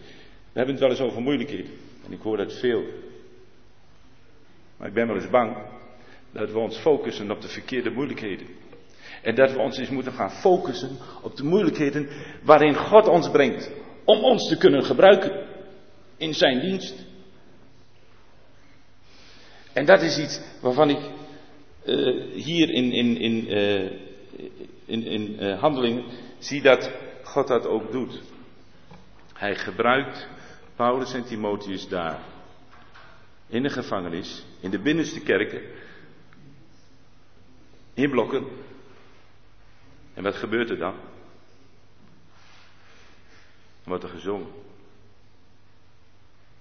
[0.52, 1.70] We hebben het wel eens over moeilijkheden.
[2.04, 2.84] En ik hoor dat veel.
[4.76, 5.56] Maar ik ben wel eens bang
[6.32, 8.46] dat we ons focussen op de verkeerde moeilijkheden.
[9.22, 12.08] En dat we ons eens moeten gaan focussen op de moeilijkheden
[12.42, 13.70] waarin God ons brengt.
[14.04, 15.46] Om ons te kunnen gebruiken
[16.16, 17.06] in zijn dienst.
[19.72, 21.00] En dat is iets waarvan ik
[21.84, 23.90] uh, hier in, in, in, uh,
[24.84, 26.04] in, in uh,
[26.38, 26.90] zie dat
[27.22, 28.22] God dat ook doet.
[29.34, 30.28] Hij gebruikt
[30.76, 32.18] Paulus en Timotheus daar.
[33.48, 35.60] In de gevangenis, in de binnenste kerken.
[37.98, 38.46] In blokken.
[40.14, 40.94] En wat gebeurt er dan?
[43.82, 44.50] Dan wordt er gezongen.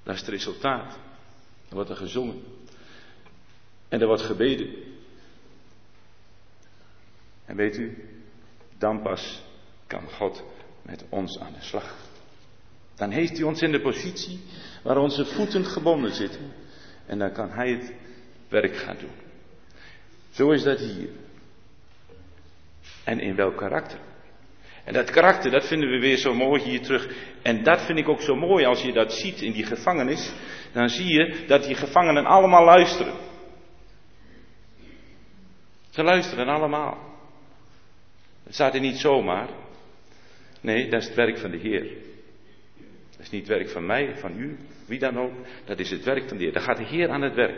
[0.04, 0.92] Dat is het resultaat.
[1.68, 2.44] Dan wordt er gezongen.
[3.88, 4.76] En er wordt gebeden.
[7.46, 8.10] En weet u,
[8.78, 9.44] dan pas
[9.88, 10.44] kan God
[10.82, 11.96] met ons aan de slag.
[12.96, 14.40] Dan heeft hij ons in de positie
[14.84, 16.54] waar onze voeten gebonden zitten.
[17.06, 17.94] En dan kan hij het
[18.48, 19.16] werk gaan doen.
[20.32, 21.26] Zo is dat hier.
[23.08, 24.00] En in welk karakter?
[24.84, 27.10] En dat karakter, dat vinden we weer zo mooi hier terug.
[27.42, 30.34] En dat vind ik ook zo mooi als je dat ziet in die gevangenis.
[30.72, 33.14] Dan zie je dat die gevangenen allemaal luisteren.
[35.90, 36.98] Ze luisteren allemaal.
[38.44, 39.48] Het staat er niet zomaar.
[40.62, 41.84] Nee, dat is het werk van de Heer.
[43.12, 45.34] Dat is niet het werk van mij, van u, wie dan ook.
[45.66, 46.54] Dat is het werk van de Heer.
[46.54, 47.56] Daar gaat de Heer aan het werk.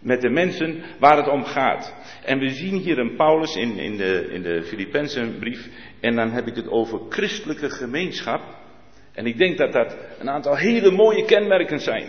[0.00, 1.94] Met de mensen waar het om gaat.
[2.24, 5.68] En we zien hier een Paulus in, in de, in de.
[6.00, 8.40] En dan heb ik het over christelijke gemeenschap.
[9.12, 12.06] En ik denk dat dat een aantal hele mooie kenmerken zijn.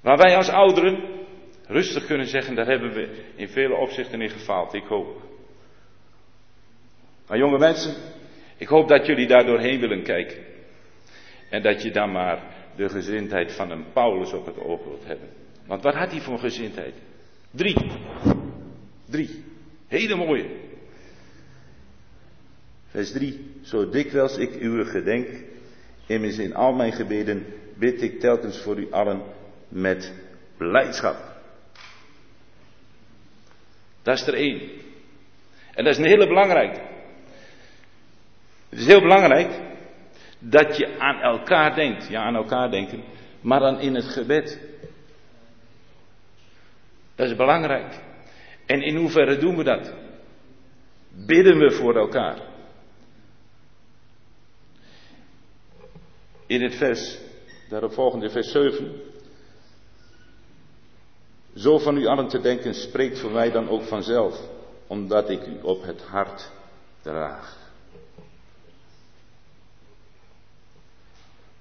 [0.00, 1.16] Waar wij als ouderen
[1.66, 4.74] rustig kunnen zeggen, daar hebben we in vele opzichten in gefaald.
[4.74, 5.22] Ik hoop.
[7.28, 7.94] Maar jonge mensen,
[8.56, 10.44] ik hoop dat jullie daar doorheen willen kijken.
[11.50, 12.42] En dat je dan maar
[12.76, 15.45] de gezindheid van een Paulus op het oog wilt hebben.
[15.66, 16.94] Want wat had hij voor gezindheid?
[17.50, 17.76] Drie.
[19.10, 19.44] Drie.
[19.86, 20.46] Hele mooie.
[22.86, 23.50] Vers 3.
[23.62, 25.28] Zo dikwijls ik uw gedenk,
[26.06, 29.22] immers in al mijn gebeden bid ik telkens voor u allen
[29.68, 30.12] met
[30.56, 31.16] blijdschap.
[34.02, 34.60] Dat is er één.
[35.74, 36.80] En dat is een hele belangrijke.
[38.68, 39.60] Het is heel belangrijk
[40.38, 42.08] dat je aan elkaar denkt.
[42.08, 43.02] Ja, aan elkaar denken.
[43.40, 44.60] Maar dan in het gebed.
[47.16, 48.00] Dat is belangrijk.
[48.66, 49.92] En in hoeverre doen we dat?
[51.26, 52.40] Bidden we voor elkaar.
[56.46, 57.18] In het vers,
[57.68, 59.00] daarop volgende vers 7.
[61.54, 64.40] Zo van u allen te denken spreekt voor mij dan ook vanzelf,
[64.86, 66.50] omdat ik u op het hart
[67.02, 67.56] draag.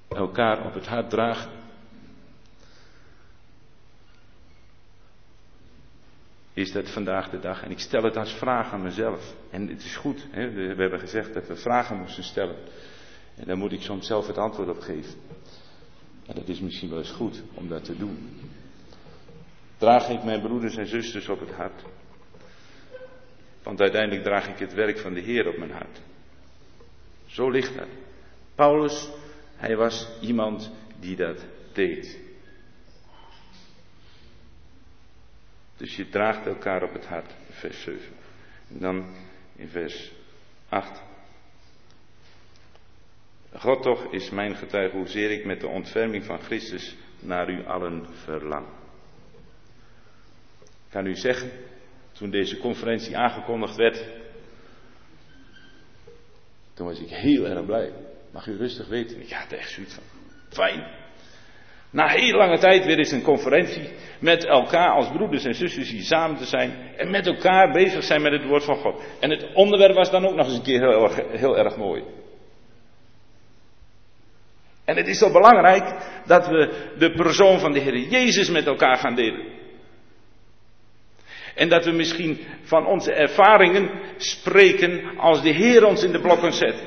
[0.08, 1.65] Elkaar op het hart dragen.
[6.56, 7.64] Is dat vandaag de dag?
[7.64, 9.36] En ik stel het als vraag aan mezelf.
[9.50, 10.50] En het is goed, hè?
[10.52, 12.56] we hebben gezegd dat we vragen moesten stellen.
[13.36, 15.14] En daar moet ik soms zelf het antwoord op geven.
[16.26, 18.30] En dat is misschien wel eens goed om dat te doen.
[19.78, 21.84] Draag ik mijn broeders en zusters op het hart?
[23.64, 26.02] Want uiteindelijk draag ik het werk van de Heer op mijn hart.
[27.26, 27.88] Zo ligt dat.
[28.56, 29.10] Paulus,
[29.56, 32.25] hij was iemand die dat deed.
[35.78, 38.02] Dus je draagt elkaar op het hart, vers 7.
[38.70, 39.16] En dan
[39.56, 40.12] in vers
[40.70, 41.02] 8.
[43.54, 48.06] God toch is mijn getuige hoezeer ik met de ontferming van Christus naar u allen
[48.24, 48.68] verlang.
[50.62, 51.52] Ik kan u zeggen,
[52.12, 54.06] toen deze conferentie aangekondigd werd,
[56.76, 57.94] Toen was ik heel erg blij.
[58.32, 59.22] Mag u rustig weten.
[59.22, 60.04] Ik had echt zoiets van.
[60.50, 61.05] Fijn.
[61.90, 66.04] Na heel lange tijd weer eens een conferentie met elkaar als broeders en zusters hier
[66.04, 66.72] samen te zijn.
[66.98, 69.02] En met elkaar bezig zijn met het woord van God.
[69.20, 72.04] En het onderwerp was dan ook nog eens een keer heel erg, heel erg mooi.
[74.86, 78.98] En het is zo belangrijk dat we de persoon van de Heer Jezus met elkaar
[78.98, 79.54] gaan delen.
[81.56, 86.54] En dat we misschien van onze ervaringen spreken als de Heer ons in de blokken
[86.54, 86.84] zet.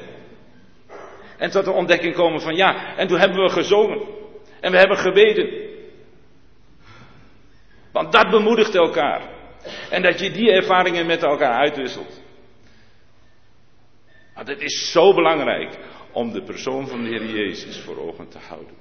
[1.38, 4.17] En tot de ontdekking komen van ja, en toen hebben we gezongen.
[4.60, 5.68] En we hebben gebeden.
[7.92, 9.36] Want dat bemoedigt elkaar.
[9.90, 12.22] En dat je die ervaringen met elkaar uitwisselt.
[14.34, 15.78] Want het is zo belangrijk
[16.12, 18.74] om de persoon van de Heer Jezus voor ogen te houden.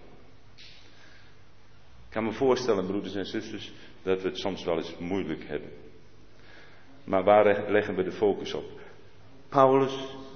[2.08, 3.72] Ik kan me voorstellen, broeders en zusters,
[4.04, 5.72] dat we het soms wel eens moeilijk hebben.
[7.04, 8.80] Maar waar leggen we de focus op?
[9.50, 9.94] Paulus,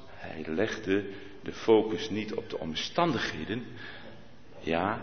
[0.09, 1.09] hij legde
[1.43, 3.65] de focus niet op de omstandigheden.
[4.59, 5.01] Ja,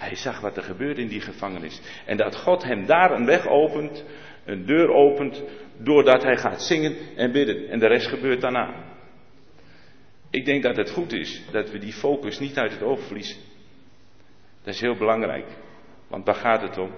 [0.00, 1.80] hij zag wat er gebeurde in die gevangenis.
[2.06, 4.04] En dat God hem daar een weg opent,
[4.44, 5.42] een deur opent,
[5.78, 7.68] doordat hij gaat zingen en bidden.
[7.68, 8.74] En de rest gebeurt daarna.
[10.30, 13.38] Ik denk dat het goed is dat we die focus niet uit het oog verliezen.
[14.62, 15.46] Dat is heel belangrijk.
[16.08, 16.90] Want waar gaat het om?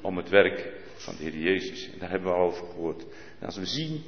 [0.00, 1.92] Om het werk van de Heer Jezus.
[1.92, 3.06] En daar hebben we al over gehoord.
[3.38, 4.02] En als we zien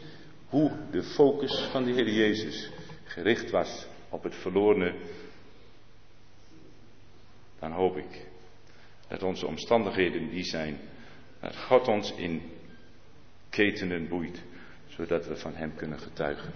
[0.49, 2.71] hoe de focus van de Heer Jezus
[3.05, 4.95] gericht was op het verlorene,
[7.63, 8.27] dan hoop ik
[9.09, 10.79] dat onze omstandigheden die zijn,
[11.41, 12.43] dat God ons in
[13.51, 14.43] ketenen boeit,
[14.89, 16.53] zodat we van Hem kunnen getuigen.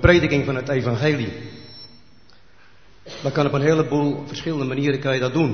[0.00, 1.59] Prediking van het evangelie.
[3.22, 5.52] Dat kan op een heleboel verschillende manieren kan je dat doen.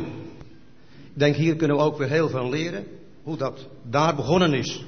[0.89, 2.87] Ik denk hier kunnen we ook weer heel veel leren
[3.23, 4.85] hoe dat daar begonnen is.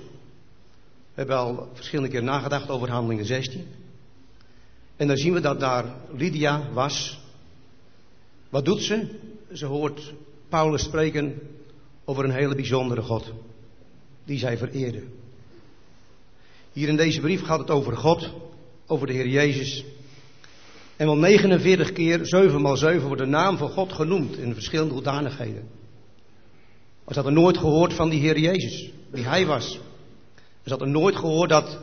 [1.15, 3.67] We hebben al verschillende keer nagedacht over handelingen 16.
[4.97, 5.85] En dan zien we dat daar
[6.17, 7.21] Lydia was.
[8.49, 9.19] Wat doet ze?
[9.53, 10.15] Ze hoort
[10.49, 11.41] Paulus spreken
[12.05, 13.33] over een hele bijzondere God.
[14.25, 15.03] Die zij vereerde.
[16.73, 18.31] Hier in deze brief gaat het over God,
[18.87, 19.85] over de Heer Jezus.
[20.99, 24.95] En wel 49 keer, 7 maal 7, wordt de naam van God genoemd in verschillende
[24.95, 25.69] hoedanigheden.
[27.05, 29.81] Als had er nooit gehoord van die Heer Jezus, wie Hij was.
[30.65, 31.79] Ze had er nooit gehoord dat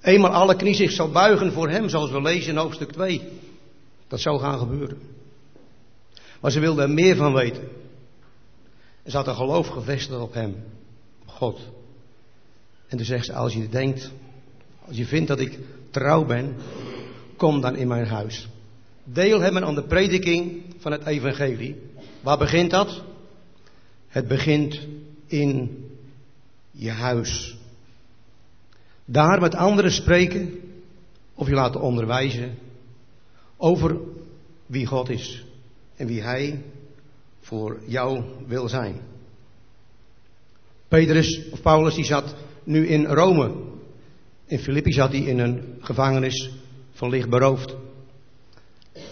[0.00, 3.28] eenmaal alle knie zich zal buigen voor Hem, zoals we lezen in hoofdstuk 2.
[4.08, 4.98] Dat zou gaan gebeuren.
[6.40, 7.68] Maar ze wilde er meer van weten.
[9.02, 10.56] En ze had een geloof gevestigd op Hem,
[11.26, 11.60] God.
[12.88, 14.10] En toen zegt ze, als je denkt,
[14.86, 15.58] als je vindt dat ik
[15.90, 16.56] trouw ben,
[17.42, 18.48] kom dan in mijn huis.
[19.04, 21.76] Deel hebben aan de prediking van het evangelie.
[22.20, 23.02] Waar begint dat?
[24.08, 24.80] Het begint
[25.26, 25.84] in
[26.70, 27.56] je huis.
[29.04, 30.60] Daar met anderen spreken
[31.34, 32.58] of je laten onderwijzen
[33.56, 33.96] over
[34.66, 35.44] wie God is
[35.96, 36.62] en wie Hij
[37.40, 39.00] voor jou wil zijn.
[40.88, 42.34] Petrus of Paulus die zat
[42.64, 43.54] nu in Rome.
[44.46, 46.61] In Filippi zat hij in een gevangenis
[46.92, 47.76] van licht beroofd.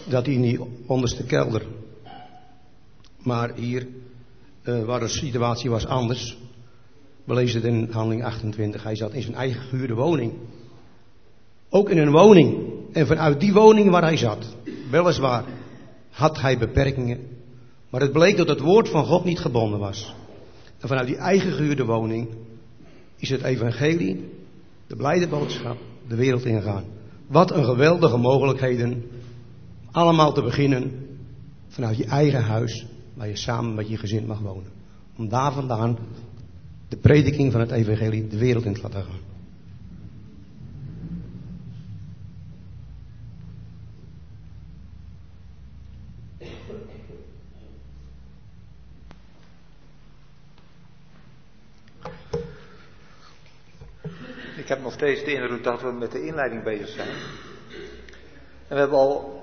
[0.09, 1.65] Hij in die onderste kelder.
[3.17, 3.87] Maar hier,
[4.63, 6.37] uh, waar de situatie was anders.
[7.23, 8.83] We lezen het in handeling 28.
[8.83, 10.33] Hij zat in zijn eigen gehuurde woning.
[11.69, 12.69] Ook in een woning.
[12.91, 14.55] En vanuit die woning waar hij zat,
[14.89, 15.43] weliswaar,
[16.09, 17.19] had hij beperkingen.
[17.89, 20.13] Maar het bleek dat het woord van God niet gebonden was.
[20.79, 22.27] En vanuit die eigen gehuurde woning
[23.17, 24.29] is het evangelie,
[24.87, 25.77] de blijde boodschap,
[26.07, 26.83] de wereld ingaan.
[27.31, 29.03] Wat een geweldige mogelijkheden.
[29.91, 30.91] Allemaal te beginnen
[31.67, 34.71] vanuit je eigen huis, waar je samen met je gezin mag wonen.
[35.17, 35.97] Om daar vandaan
[36.87, 39.30] de prediking van het evangelie de wereld in te laten gaan.
[55.01, 57.09] Steeds de indruk dat we met de inleiding bezig zijn.
[58.67, 59.41] En we hebben al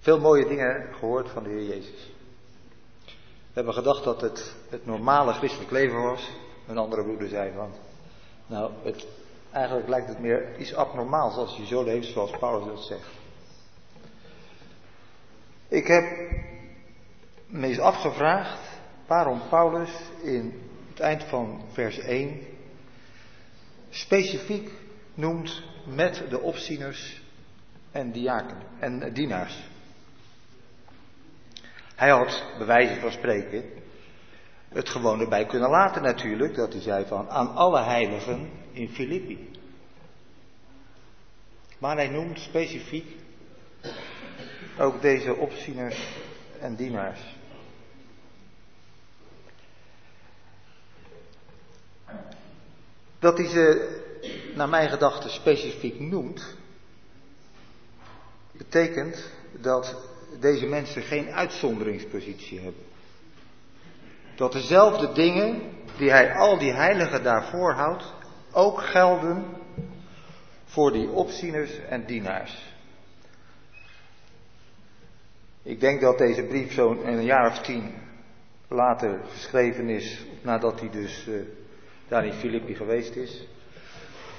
[0.00, 2.12] veel mooie dingen gehoord van de Heer Jezus.
[3.04, 6.30] We hebben gedacht dat het het normale christelijk leven was.
[6.68, 7.70] Een andere broeder zei van,
[8.46, 9.06] nou, het,
[9.50, 13.10] eigenlijk lijkt het meer iets abnormaals als je zo leeft zoals Paulus dat zegt.
[15.68, 16.04] Ik heb
[17.46, 18.60] me eens afgevraagd
[19.06, 19.90] waarom Paulus
[20.22, 22.40] in het eind van vers 1
[23.92, 24.70] specifiek
[25.14, 27.22] noemt met de opzieners
[27.90, 29.70] en diaken en dienaars.
[31.94, 33.64] Hij had, bij wijze van spreken,
[34.68, 39.50] het gewoon erbij kunnen laten natuurlijk, dat hij zei van aan alle heiligen in Filippi.
[41.78, 43.16] Maar hij noemt specifiek
[44.78, 46.06] ook deze opzieners
[46.60, 47.20] en dienaars.
[53.22, 53.98] Dat hij ze,
[54.54, 56.56] naar mijn gedachte, specifiek noemt,
[58.52, 59.96] betekent dat
[60.40, 62.82] deze mensen geen uitzonderingspositie hebben.
[64.34, 65.60] Dat dezelfde dingen
[65.98, 68.12] die hij al die heiligen daarvoor houdt,
[68.52, 69.44] ook gelden
[70.64, 72.74] voor die opzieners en dienaars.
[75.62, 77.94] Ik denk dat deze brief zo'n een jaar of tien
[78.68, 81.42] later geschreven is, nadat hij dus uh,
[82.08, 83.46] daar in Filippi geweest is.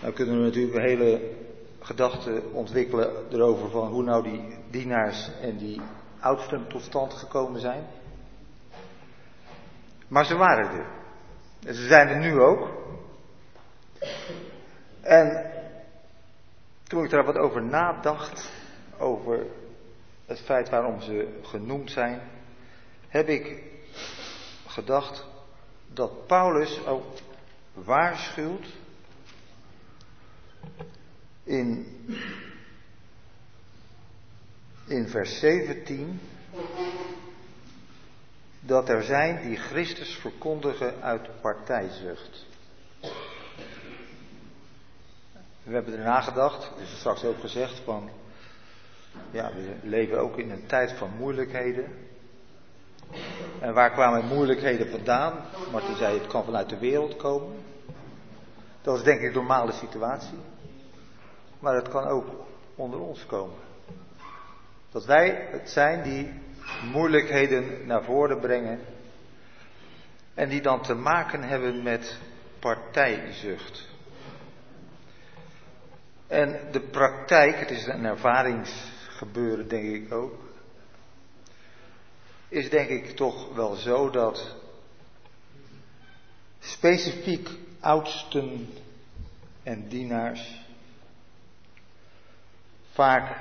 [0.01, 1.21] Dan kunnen we natuurlijk een hele
[1.79, 5.81] gedachte ontwikkelen erover van hoe nou die dienaars en die
[6.19, 7.83] oudsten tot stand gekomen zijn.
[10.07, 10.85] Maar ze waren er.
[11.65, 12.69] En ze zijn er nu ook.
[15.01, 15.51] En
[16.83, 18.51] toen ik daar wat over nadacht,
[18.97, 19.45] over
[20.25, 22.21] het feit waarom ze genoemd zijn,
[23.07, 23.63] heb ik
[24.67, 25.25] gedacht
[25.87, 27.03] dat Paulus ook
[27.73, 28.67] waarschuwt
[31.43, 31.85] in,
[34.87, 36.19] in vers 17
[38.59, 42.45] dat er zijn die Christus verkondigen uit partijzucht.
[45.63, 48.09] We hebben er nagedacht, is straks ook gezegd, van
[49.31, 51.91] ja, we leven ook in een tijd van moeilijkheden.
[53.59, 55.33] En waar kwamen moeilijkheden vandaan?
[55.71, 57.55] Martin zei, het kan vanuit de wereld komen.
[58.81, 60.37] Dat is denk ik een normale situatie.
[61.59, 62.25] Maar het kan ook
[62.75, 63.55] onder ons komen.
[64.91, 66.31] Dat wij het zijn die
[66.91, 68.79] moeilijkheden naar voren brengen.
[70.33, 72.17] En die dan te maken hebben met
[72.59, 73.87] partijzucht.
[76.27, 80.42] En de praktijk, het is een ervaringsgebeuren denk ik ook,
[82.53, 84.55] is denk ik toch wel zo dat
[86.59, 87.49] specifiek
[87.79, 88.73] oudsten
[89.63, 90.61] en dienaars
[92.91, 93.37] vaak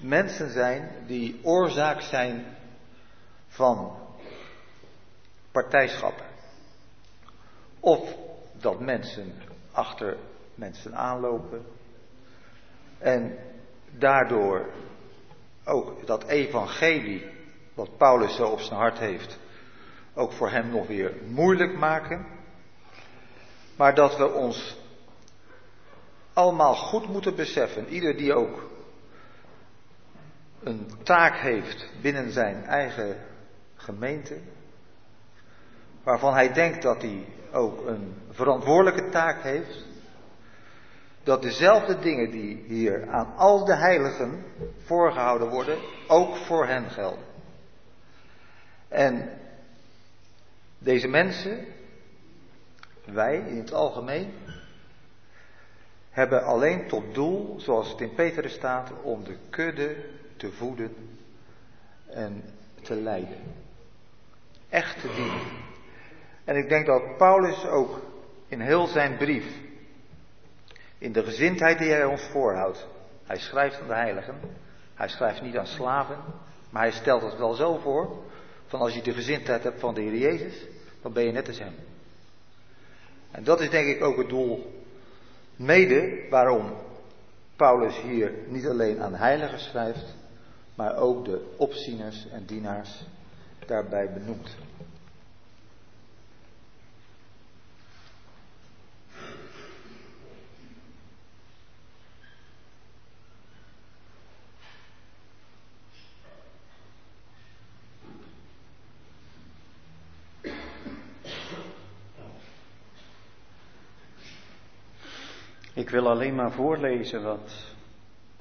[0.00, 2.56] mensen zijn die oorzaak zijn
[3.48, 3.96] van
[5.50, 6.26] partijschappen.
[7.80, 8.16] Of
[8.52, 9.32] dat mensen
[9.72, 10.16] achter
[10.54, 11.66] mensen aanlopen
[12.98, 13.38] en
[13.90, 14.68] daardoor
[15.64, 17.37] ook dat evangelie,
[17.78, 19.38] wat Paulus zo op zijn hart heeft,
[20.14, 22.26] ook voor hem nog weer moeilijk maken.
[23.76, 24.78] Maar dat we ons
[26.32, 28.70] allemaal goed moeten beseffen, ieder die ook
[30.62, 33.16] een taak heeft binnen zijn eigen
[33.74, 34.38] gemeente,
[36.02, 39.84] waarvan hij denkt dat hij ook een verantwoordelijke taak heeft,
[41.22, 44.44] dat dezelfde dingen die hier aan al de heiligen
[44.84, 47.27] voorgehouden worden, ook voor hen gelden.
[48.88, 49.30] En
[50.78, 51.66] deze mensen,
[53.04, 54.32] wij in het algemeen,
[56.10, 59.96] hebben alleen tot doel, zoals het in Petrus staat, om de kudde
[60.36, 60.94] te voeden
[62.06, 62.44] en
[62.82, 63.38] te leiden.
[64.68, 65.66] Echt te dienen.
[66.44, 68.00] En ik denk dat Paulus ook
[68.48, 69.46] in heel zijn brief,
[70.98, 72.86] in de gezindheid die hij ons voorhoudt,
[73.24, 74.40] hij schrijft aan de heiligen,
[74.94, 76.16] hij schrijft niet aan slaven,
[76.70, 78.16] maar hij stelt het wel zo voor,
[78.68, 80.66] van als je de gezindheid hebt van de Heer Jezus,
[81.02, 81.74] dan ben je net als hem.
[83.30, 84.72] En dat is denk ik ook het doel,
[85.56, 86.72] mede waarom
[87.56, 90.16] Paulus hier niet alleen aan heiligen schrijft,
[90.74, 93.04] maar ook de opzieners en dienaars
[93.66, 94.56] daarbij benoemt.
[115.88, 117.74] Ik wil alleen maar voorlezen wat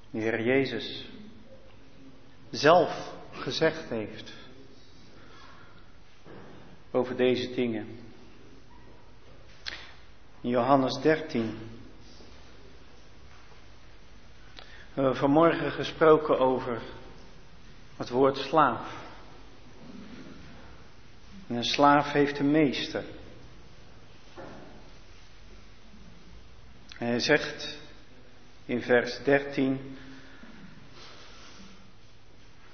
[0.09, 1.09] de Heer Jezus
[2.49, 4.33] zelf gezegd heeft
[6.91, 7.87] over deze dingen.
[10.41, 11.57] In Johannes 13
[14.93, 16.81] we hebben vanmorgen gesproken over
[17.97, 19.05] het woord slaaf.
[21.47, 23.03] En een slaaf heeft een meester.
[26.99, 27.79] En hij zegt
[28.65, 29.97] in vers 13,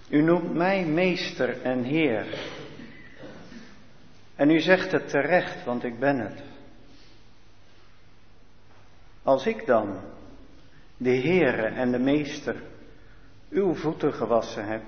[0.09, 2.51] U noemt mij meester en heer.
[4.35, 6.43] En u zegt het terecht, want ik ben het.
[9.23, 9.99] Als ik dan,
[10.97, 12.63] de Heere en de Meester,
[13.49, 14.83] uw voeten gewassen heb,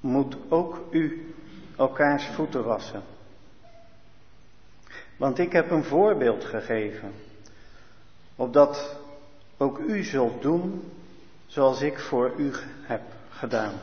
[0.00, 1.34] moet ook u
[1.76, 3.02] elkaars voeten wassen.
[5.22, 7.12] Want ik heb een voorbeeld gegeven,
[8.36, 8.96] opdat
[9.56, 10.92] ook u zult doen
[11.46, 12.52] zoals ik voor u
[12.82, 13.74] heb gedaan.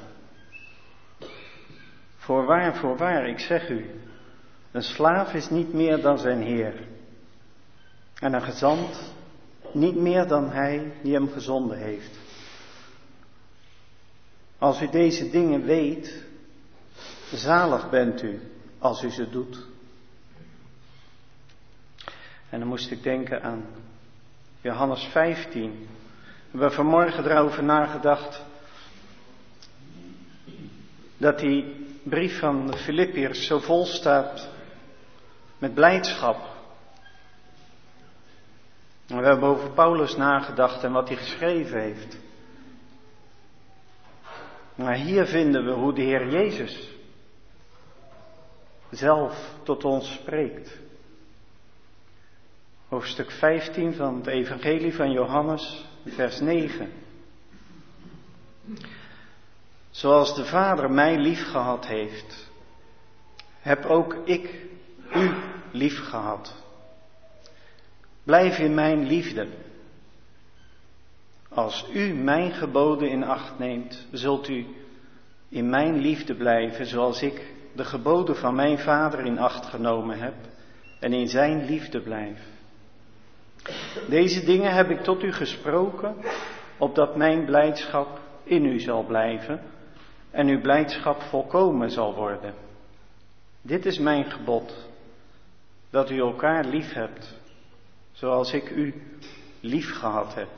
[2.17, 3.89] Voorwaar, voorwaar, ik zeg u,
[4.71, 6.73] een slaaf is niet meer dan zijn heer.
[8.19, 9.13] En een gezant
[9.71, 12.19] niet meer dan hij die hem gezonden heeft.
[14.57, 16.23] Als u deze dingen weet,
[17.33, 18.39] zalig bent u
[18.79, 19.68] als u ze doet.
[22.49, 23.65] En dan moest ik denken aan
[24.61, 25.87] Johannes 15.
[26.51, 28.45] We hebben vanmorgen erover nagedacht
[31.17, 34.49] dat die brief van de Filippiërs zo vol staat
[35.57, 36.37] met blijdschap.
[39.07, 42.17] We hebben over Paulus nagedacht en wat hij geschreven heeft.
[44.75, 46.89] Maar hier vinden we hoe de Heer Jezus
[48.89, 50.77] zelf tot ons spreekt.
[52.89, 56.91] Hoofdstuk 15 van het Evangelie van Johannes, vers 9.
[59.89, 62.51] Zoals de Vader mij lief gehad heeft,
[63.59, 64.65] heb ook ik
[65.15, 65.31] u
[65.71, 66.55] lief gehad.
[68.23, 69.47] Blijf in mijn liefde.
[71.49, 74.65] Als u mijn geboden in acht neemt, zult u
[75.49, 80.35] in mijn liefde blijven, zoals ik de geboden van mijn Vader in acht genomen heb
[80.99, 82.57] en in zijn liefde blijf.
[84.09, 86.15] Deze dingen heb ik tot u gesproken,
[86.77, 89.61] opdat mijn blijdschap in u zal blijven
[90.31, 92.53] en uw blijdschap volkomen zal worden.
[93.61, 94.87] Dit is mijn gebod,
[95.89, 97.39] dat u elkaar lief hebt,
[98.11, 98.93] zoals ik u
[99.59, 100.49] lief gehad heb.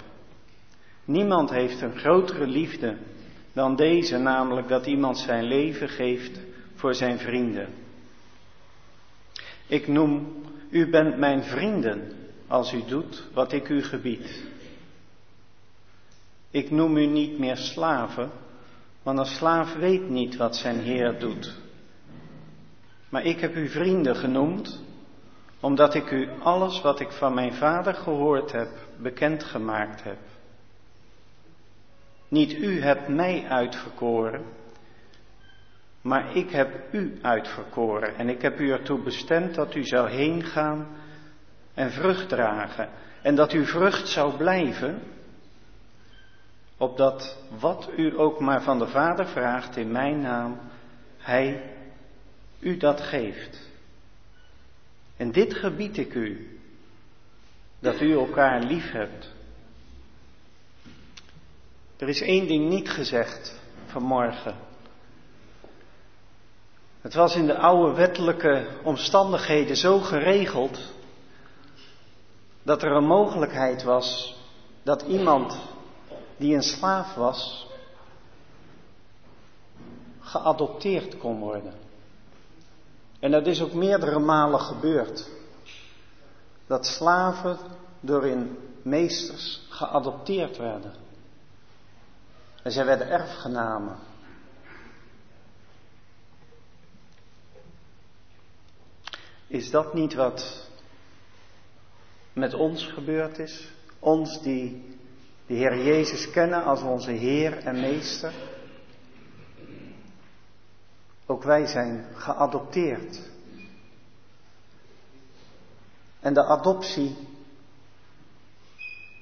[1.05, 2.97] Niemand heeft een grotere liefde
[3.53, 6.39] dan deze, namelijk dat iemand zijn leven geeft
[6.76, 7.68] voor zijn vrienden.
[9.68, 12.20] Ik noem, u bent mijn vrienden
[12.52, 14.43] als u doet wat ik u gebied.
[16.49, 18.32] Ik noem u niet meer slaven,
[19.04, 21.58] want een slaaf weet niet wat zijn Heer doet.
[23.10, 24.84] Maar ik heb u vrienden genoemd,
[25.60, 30.20] omdat ik u alles wat ik van mijn Vader gehoord heb, bekendgemaakt heb.
[32.28, 34.43] Niet u hebt mij uitverkoren,
[36.02, 40.43] maar ik heb u uitverkoren en ik heb u ertoe bestemd dat u zou heen
[40.43, 40.88] gaan
[41.74, 42.89] en vrucht dragen
[43.22, 45.01] en dat uw vrucht zou blijven,
[46.78, 50.59] opdat wat u ook maar van de Vader vraagt in mijn naam,
[51.17, 51.76] Hij
[52.59, 53.69] u dat geeft.
[55.17, 56.59] En dit gebied ik u,
[57.80, 59.34] dat u elkaar lief hebt.
[61.97, 64.55] Er is één ding niet gezegd vanmorgen.
[67.01, 70.93] Het was in de oude wettelijke omstandigheden zo geregeld
[72.64, 74.39] dat er een mogelijkheid was
[74.84, 75.59] dat iemand
[76.38, 77.68] die een slaaf was,
[80.20, 81.74] geadopteerd kon worden.
[83.20, 85.29] En dat is ook meerdere malen gebeurd.
[86.67, 87.58] Dat slaven
[88.00, 90.93] door hun meesters geadopteerd werden.
[92.63, 93.97] En zij werden erfgenamen.
[99.47, 100.70] Is dat niet wat
[102.33, 103.71] met ons gebeurd is?
[103.99, 104.91] Ons die
[105.45, 108.33] de Heer Jezus kennen als onze Heer en Meester.
[111.25, 113.20] Ook wij zijn geadopteerd.
[116.20, 117.16] En de adoptie,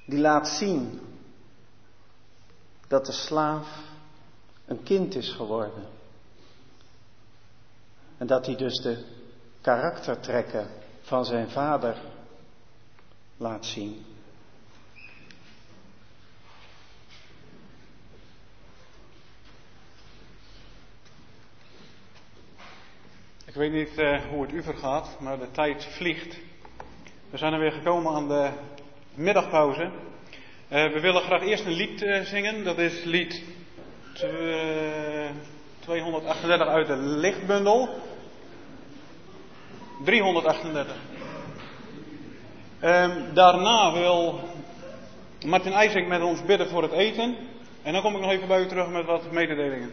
[0.05, 0.99] die laat zien
[2.87, 3.79] dat de slaaf
[4.65, 5.87] een kind is geworden.
[8.17, 9.05] En dat hij dus de
[9.61, 10.67] karaktertrekken
[11.01, 11.97] van zijn vader
[13.39, 14.05] laat zien.
[23.45, 26.37] Ik weet niet uh, hoe het u vergaat, maar de tijd vliegt.
[27.29, 28.49] We zijn er weer gekomen aan de
[29.13, 29.83] middagpauze.
[29.83, 29.91] Uh,
[30.69, 32.63] we willen graag eerst een lied uh, zingen.
[32.63, 33.43] Dat is lied
[35.79, 37.89] 238 uit de lichtbundel.
[40.03, 40.95] 338.
[42.79, 44.39] Ehm, daarna wil
[45.45, 47.35] Martin IJsink met ons bidden voor het eten.
[47.83, 49.91] En dan kom ik nog even bij u terug met wat mededelingen.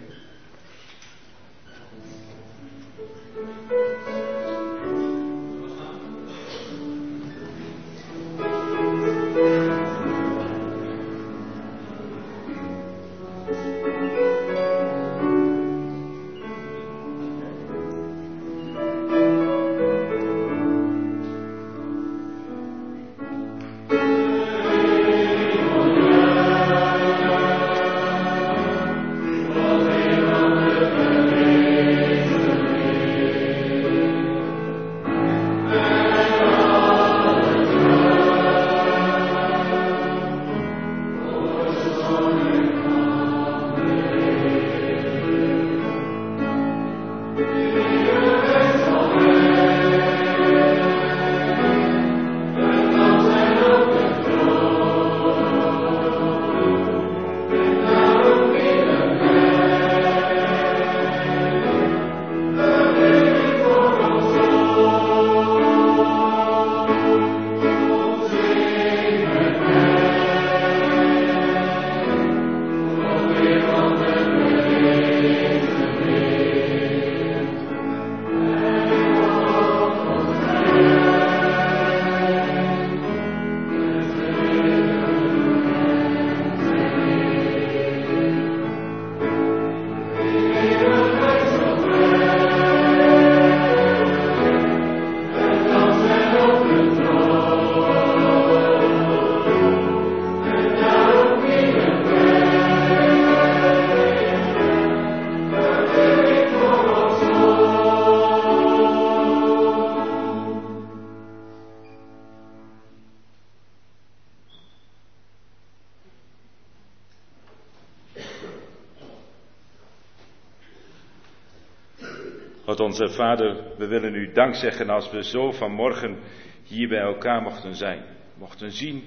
[123.01, 126.19] Onze Vader, we willen u dank zeggen als we zo vanmorgen
[126.63, 128.05] hier bij elkaar mochten zijn.
[128.39, 129.03] Mochten zien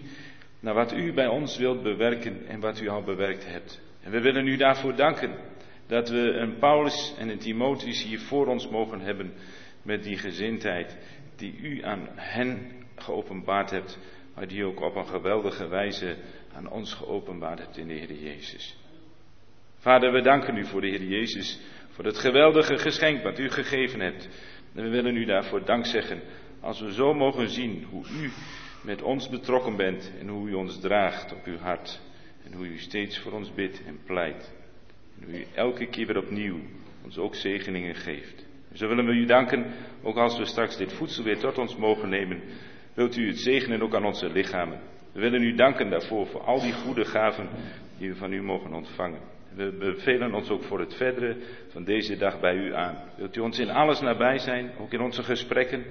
[0.60, 3.82] naar wat u bij ons wilt bewerken en wat u al bewerkt hebt.
[4.04, 5.36] En we willen u daarvoor danken
[5.88, 9.34] dat we een Paulus en een Timotheus hier voor ons mogen hebben
[9.82, 10.98] met die gezindheid
[11.36, 14.00] die u aan hen geopenbaard hebt,
[14.36, 16.16] maar die ook op een geweldige wijze
[16.54, 18.78] aan ons geopenbaard hebt in de Heer Jezus.
[19.78, 21.60] Vader, we danken u voor de Heer Jezus,
[22.00, 24.30] voor het geweldige geschenk wat u gegeven hebt.
[24.76, 26.22] En we willen u daarvoor dank zeggen,
[26.60, 28.32] als we zo mogen zien hoe u
[28.84, 32.02] met ons betrokken bent en hoe u ons draagt op uw hart.
[32.44, 34.54] En hoe u steeds voor ons bidt en pleit.
[35.20, 36.60] En hoe u elke keer weer opnieuw
[37.04, 38.46] ons ook zegeningen geeft.
[38.74, 39.74] Zo willen we u danken,
[40.04, 42.42] ook als we straks dit voedsel weer tot ons mogen nemen.
[42.94, 44.80] Wilt u het zegenen ook aan onze lichamen.
[45.12, 47.50] We willen u danken daarvoor, voor al die goede gaven
[47.98, 49.39] die we van u mogen ontvangen.
[49.56, 52.98] We bevelen ons ook voor het verdere van deze dag bij u aan.
[53.18, 55.86] Wilt u ons in alles nabij zijn, ook in onze gesprekken?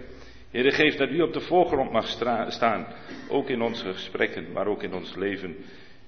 [0.51, 2.07] Heer, geef dat u op de voorgrond mag
[2.49, 2.87] staan,
[3.29, 5.57] ook in onze gesprekken, maar ook in ons leven.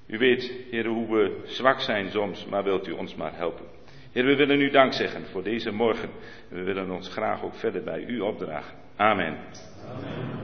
[0.07, 3.67] U weet, Heer, hoe we zwak zijn soms, maar wilt u ons maar helpen.
[4.13, 6.11] Heer, we willen u dank zeggen voor deze morgen.
[6.51, 8.77] En we willen ons graag ook verder bij u opdragen.
[8.97, 9.39] Amen.
[9.87, 10.41] Amen.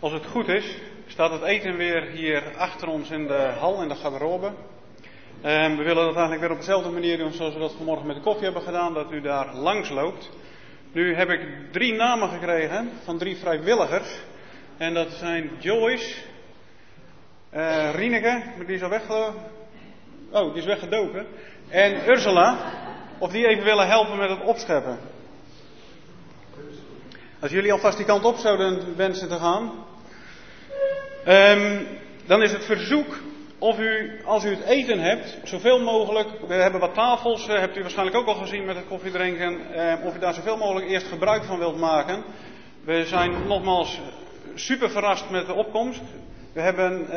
[0.00, 3.88] Als het goed is, staat het eten weer hier achter ons in de hal, in
[3.88, 4.52] de garderobe.
[5.40, 8.16] En we willen dat eigenlijk weer op dezelfde manier doen zoals we dat vanmorgen met
[8.16, 10.30] de koffie hebben gedaan, dat u daar langs loopt.
[10.92, 11.40] Nu heb ik
[11.72, 14.20] drie namen gekregen van drie vrijwilligers.
[14.76, 16.14] En dat zijn Joyce,
[17.54, 19.42] uh, Rieneke, die is al weggelopen.
[20.30, 21.26] Oh, die is weggedoken.
[21.68, 22.72] En Ursula,
[23.18, 24.98] of die even willen helpen met het opscheppen.
[27.40, 29.88] Als jullie alvast die kant op zouden wensen te gaan.
[31.28, 31.86] Um,
[32.26, 33.18] dan is het verzoek
[33.58, 37.76] of u, als u het eten hebt, zoveel mogelijk, we hebben wat tafels, uh, hebt
[37.76, 41.06] u waarschijnlijk ook al gezien met het koffiedrinken, uh, of u daar zoveel mogelijk eerst
[41.06, 42.24] gebruik van wilt maken.
[42.84, 44.00] We zijn nogmaals
[44.54, 46.02] super verrast met de opkomst.
[46.52, 47.16] We hebben uh,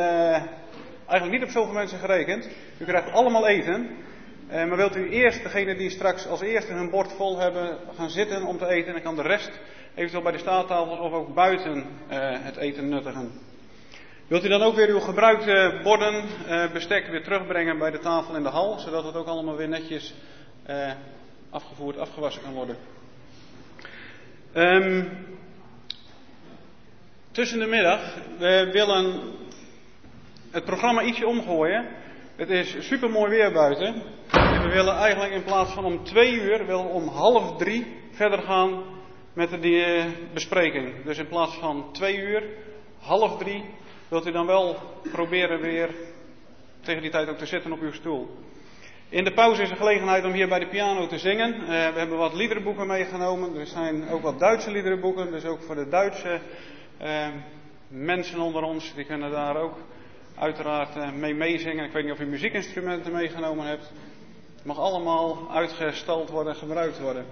[1.07, 2.49] eigenlijk niet op zoveel mensen gerekend.
[2.77, 3.89] U krijgt allemaal eten.
[4.47, 8.45] maar wilt u eerst, degene die straks als eerste hun bord vol hebben, gaan zitten
[8.45, 9.51] om te eten, en kan de rest
[9.95, 11.85] eventueel bij de staattafels of ook buiten
[12.43, 13.52] het eten nuttigen.
[14.33, 18.35] Wilt u dan ook weer uw gebruikte borden, uh, bestek weer terugbrengen bij de tafel
[18.35, 20.13] in de hal, zodat het ook allemaal weer netjes
[20.69, 20.91] uh,
[21.49, 22.77] afgevoerd, afgewassen kan worden?
[24.55, 25.09] Um,
[27.31, 28.15] tussen de middag.
[28.37, 29.21] We willen
[30.51, 31.87] het programma ietsje omgooien.
[32.35, 34.03] Het is super mooi weer buiten.
[34.31, 38.41] En we willen eigenlijk in plaats van om twee uur, willen om half drie verder
[38.41, 38.83] gaan
[39.33, 39.85] met de die,
[40.33, 41.05] bespreking.
[41.05, 42.43] Dus in plaats van twee uur,
[42.99, 43.63] half drie,
[44.07, 44.77] wilt u dan wel
[45.11, 45.89] proberen weer
[46.81, 48.37] tegen die tijd ook te zitten op uw stoel.
[49.09, 51.53] In de pauze is er gelegenheid om hier bij de piano te zingen.
[51.53, 53.55] Uh, we hebben wat liederenboeken meegenomen.
[53.55, 55.31] Er zijn ook wat Duitse liederenboeken.
[55.31, 56.39] Dus ook voor de Duitse
[57.01, 57.27] uh,
[57.87, 58.93] mensen onder ons.
[58.95, 59.77] Die kunnen daar ook
[60.35, 61.85] uiteraard uh, mee meezingen.
[61.85, 63.91] Ik weet niet of u muziekinstrumenten meegenomen hebt.
[64.55, 67.25] Het mag allemaal uitgestald worden en gebruikt worden.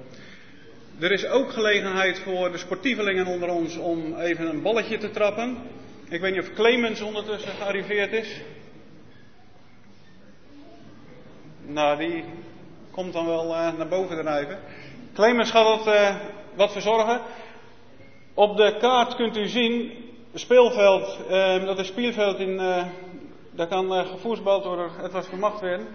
[1.00, 5.58] Er is ook gelegenheid voor de sportievelingen onder ons om even een balletje te trappen.
[6.12, 8.42] Ik weet niet of Clemens ondertussen gearriveerd is.
[11.66, 12.24] Nou, die
[12.92, 14.60] komt dan wel uh, naar boven drijven.
[15.14, 16.16] Clemens gaat dat uh,
[16.56, 17.22] wat verzorgen.
[18.34, 19.92] Op de kaart kunt u zien,
[20.34, 22.58] speelveld, uh, dat is speelveld in,
[23.52, 25.88] daar kan gevoetbald worden, het was vermacht werden.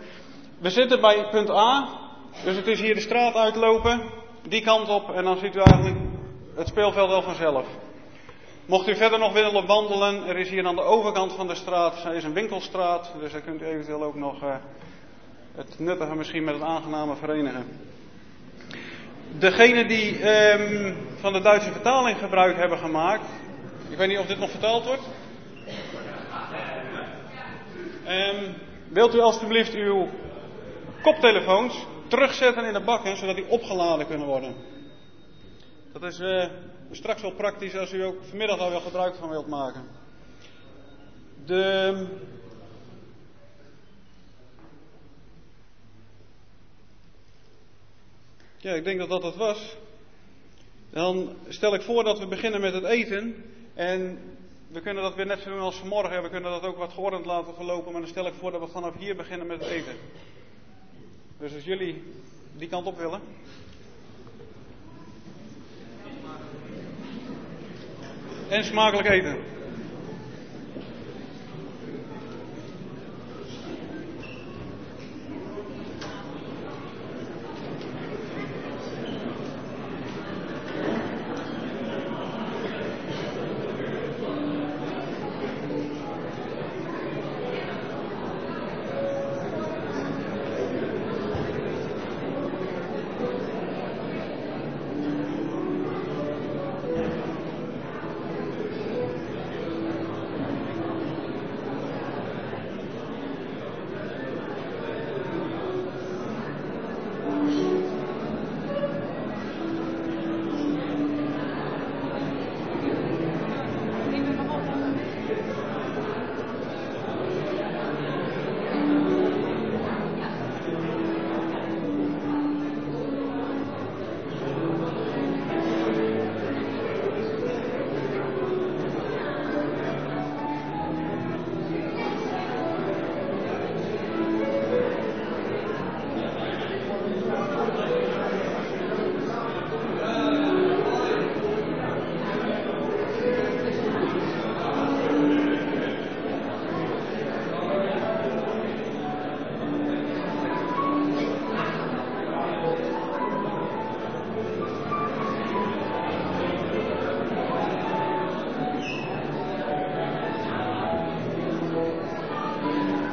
[0.59, 1.88] We zitten bij punt A,
[2.44, 4.02] dus het is hier de straat uitlopen,
[4.48, 5.98] die kant op en dan ziet u eigenlijk
[6.55, 7.66] het speelveld wel vanzelf.
[8.66, 12.06] Mocht u verder nog willen wandelen, er is hier aan de overkant van de straat,
[12.12, 14.40] is een winkelstraat, dus daar kunt u eventueel ook nog
[15.55, 17.66] het nuttige misschien met het aangename verenigen.
[19.38, 23.28] Degene die um, van de Duitse vertaling gebruik hebben gemaakt,
[23.88, 25.09] ik weet niet of dit nog vertaald wordt.
[28.09, 28.55] Um,
[28.88, 30.09] wilt u alstublieft uw
[31.02, 34.55] koptelefoons terugzetten in de bakken, zodat die opgeladen kunnen worden.
[35.93, 36.44] Dat is uh,
[36.90, 39.82] straks wel praktisch als u ook vanmiddag al wel gebruik van wilt maken.
[41.44, 42.06] De
[48.66, 49.76] Ja, ik denk dat dat het was.
[50.90, 53.44] Dan stel ik voor dat we beginnen met het eten.
[53.74, 54.18] En
[54.68, 56.22] we kunnen dat weer net zo doen als vanmorgen.
[56.22, 57.92] We kunnen dat ook wat geordend laten verlopen.
[57.92, 59.94] Maar dan stel ik voor dat we vanaf hier beginnen met het eten.
[61.38, 62.02] Dus als jullie
[62.56, 63.20] die kant op willen.
[68.48, 69.36] En smakelijk eten.